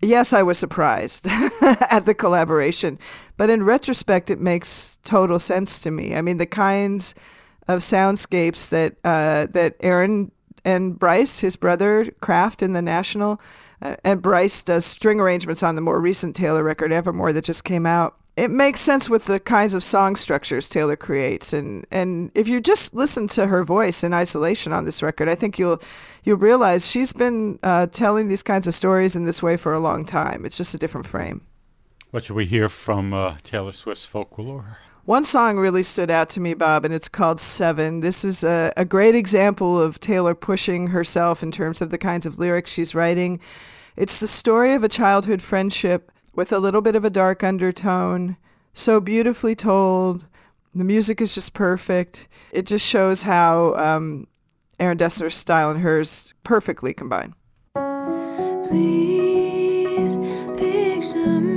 [0.00, 1.26] yes, I was surprised
[1.60, 2.98] at the collaboration,
[3.36, 6.16] but in retrospect, it makes total sense to me.
[6.16, 7.14] I mean, the kinds
[7.74, 10.30] of soundscapes that uh, that Aaron
[10.64, 13.40] and Bryce, his brother, craft in the National,
[13.80, 17.64] uh, and Bryce does string arrangements on the more recent Taylor record, Evermore, that just
[17.64, 22.30] came out it makes sense with the kinds of song structures Taylor creates, and and
[22.34, 25.82] if you just listen to her voice in isolation on this record, I think you'll
[26.24, 29.80] you'll realize she's been uh, telling these kinds of stories in this way for a
[29.80, 30.46] long time.
[30.46, 31.42] It's just a different frame.
[32.12, 34.78] What should we hear from uh, Taylor Swift's folklore?
[35.10, 37.98] One song really stood out to me, Bob, and it's called Seven.
[37.98, 42.26] This is a, a great example of Taylor pushing herself in terms of the kinds
[42.26, 43.40] of lyrics she's writing.
[43.96, 48.36] It's the story of a childhood friendship with a little bit of a dark undertone.
[48.72, 50.28] So beautifully told.
[50.76, 52.28] The music is just perfect.
[52.52, 54.28] It just shows how um,
[54.78, 57.34] Aaron Dessner's style and hers perfectly combine.
[58.68, 60.18] Please
[60.56, 61.49] picture me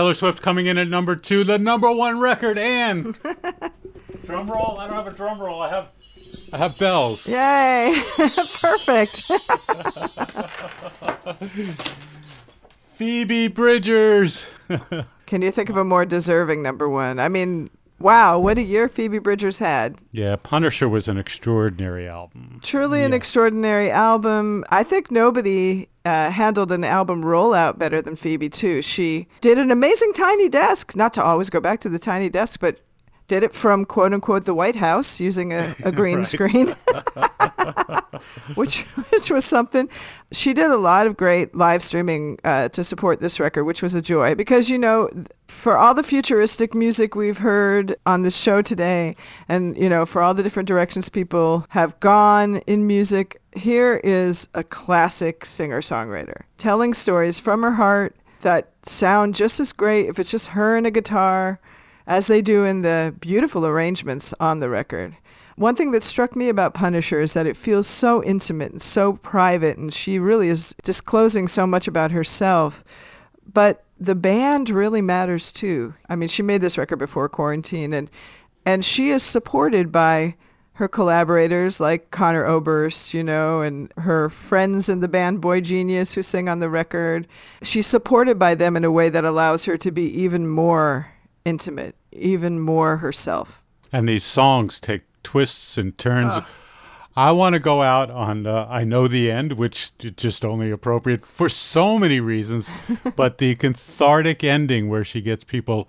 [0.00, 3.18] Taylor Swift coming in at number two, the number one record, and
[4.24, 4.78] drum roll.
[4.78, 5.60] I don't have a drum roll.
[5.60, 5.92] I have
[6.54, 7.28] I have bells.
[7.28, 7.96] Yay!
[8.62, 9.10] Perfect.
[12.94, 14.48] Phoebe Bridgers.
[15.26, 17.18] Can you think of a more deserving number one?
[17.18, 19.96] I mean, wow, what a year Phoebe Bridgers had.
[20.12, 22.60] yeah, Punisher was an extraordinary album.
[22.62, 24.64] Truly an extraordinary album.
[24.70, 28.82] I think nobody uh, handled an album rollout better than Phoebe, too.
[28.82, 32.60] She did an amazing tiny desk, not to always go back to the tiny desk,
[32.60, 32.78] but
[33.30, 36.74] did it from quote unquote the White House using a, a green screen,
[38.56, 39.88] which, which was something.
[40.32, 43.94] She did a lot of great live streaming uh, to support this record, which was
[43.94, 45.08] a joy because, you know,
[45.46, 49.14] for all the futuristic music we've heard on this show today,
[49.48, 54.48] and, you know, for all the different directions people have gone in music, here is
[54.54, 60.18] a classic singer songwriter telling stories from her heart that sound just as great if
[60.18, 61.60] it's just her and a guitar
[62.10, 65.16] as they do in the beautiful arrangements on the record.
[65.54, 69.12] One thing that struck me about Punisher is that it feels so intimate and so
[69.12, 72.82] private, and she really is disclosing so much about herself.
[73.52, 75.94] But the band really matters too.
[76.08, 78.10] I mean, she made this record before quarantine, and
[78.66, 80.34] and she is supported by
[80.72, 86.14] her collaborators like Conor Oberst, you know, and her friends in the band Boy Genius
[86.14, 87.28] who sing on the record.
[87.62, 91.12] She's supported by them in a way that allows her to be even more
[91.44, 93.62] intimate, even more herself.
[93.92, 96.34] And these songs take twists and turns.
[97.16, 100.70] I want to go out on uh, I Know the End, which is just only
[100.70, 102.70] appropriate for so many reasons,
[103.16, 105.88] but the cathartic ending where she gets people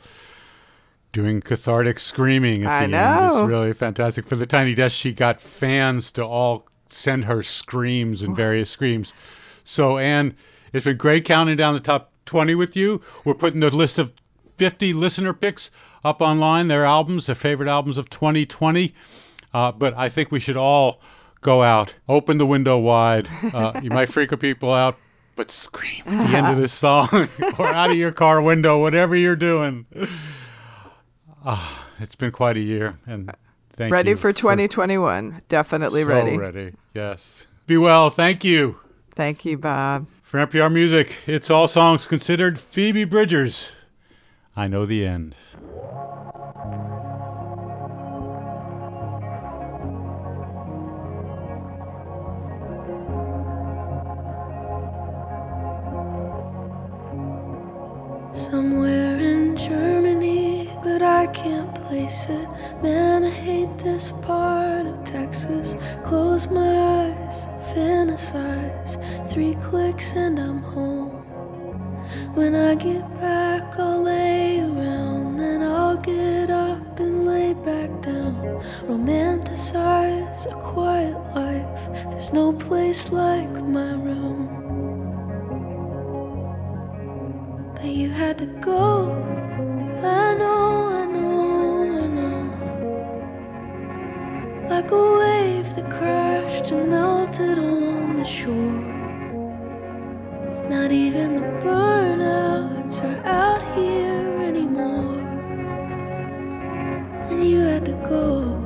[1.11, 3.43] doing cathartic screaming at I the end know.
[3.43, 4.25] is really fantastic.
[4.25, 9.13] For the Tiny Desk, she got fans to all send her screams and various screams.
[9.63, 10.35] So, Ann,
[10.73, 13.01] it's been great counting down the top 20 with you.
[13.23, 14.11] We're putting the list of
[14.57, 15.69] 50 listener picks
[16.03, 18.93] up online, their albums, their favorite albums of 2020.
[19.53, 21.01] Uh, but I think we should all
[21.41, 23.27] go out, open the window wide.
[23.53, 24.97] Uh, you might freak a people out,
[25.35, 27.09] but scream at the end of this song
[27.59, 29.85] or out of your car window, whatever you're doing.
[31.43, 33.31] Ah, it's been quite a year, and
[33.71, 35.41] thank ready you for 2021.
[35.49, 36.37] Definitely so ready.
[36.37, 36.73] ready.
[36.93, 37.47] Yes.
[37.67, 38.09] Be well.
[38.09, 38.79] Thank you.
[39.15, 40.07] Thank you, Bob.
[40.21, 42.57] For NPR Music, it's all songs considered.
[42.57, 43.71] Phoebe Bridgers.
[44.55, 45.35] I know the end.
[58.33, 62.47] Somewhere in Germany, but I can't place it.
[62.81, 65.75] Man, I hate this part of Texas.
[66.05, 67.41] Close my eyes,
[67.73, 68.95] fantasize.
[69.29, 71.09] Three clicks and I'm home.
[72.33, 75.37] When I get back, I'll lay around.
[75.37, 78.35] Then I'll get up and lay back down.
[78.87, 82.11] Romanticize a quiet life.
[82.11, 84.60] There's no place like my room.
[87.81, 89.11] But you had to go.
[90.03, 92.41] I know, I know, I know.
[94.69, 98.83] Like a wave that crashed and melted on the shore.
[100.69, 105.17] Not even the burnouts are out here anymore.
[107.31, 108.61] And you had to go.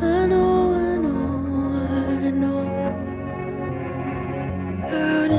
[0.00, 1.20] I know, I know,
[2.26, 2.60] I know.
[4.88, 5.30] Out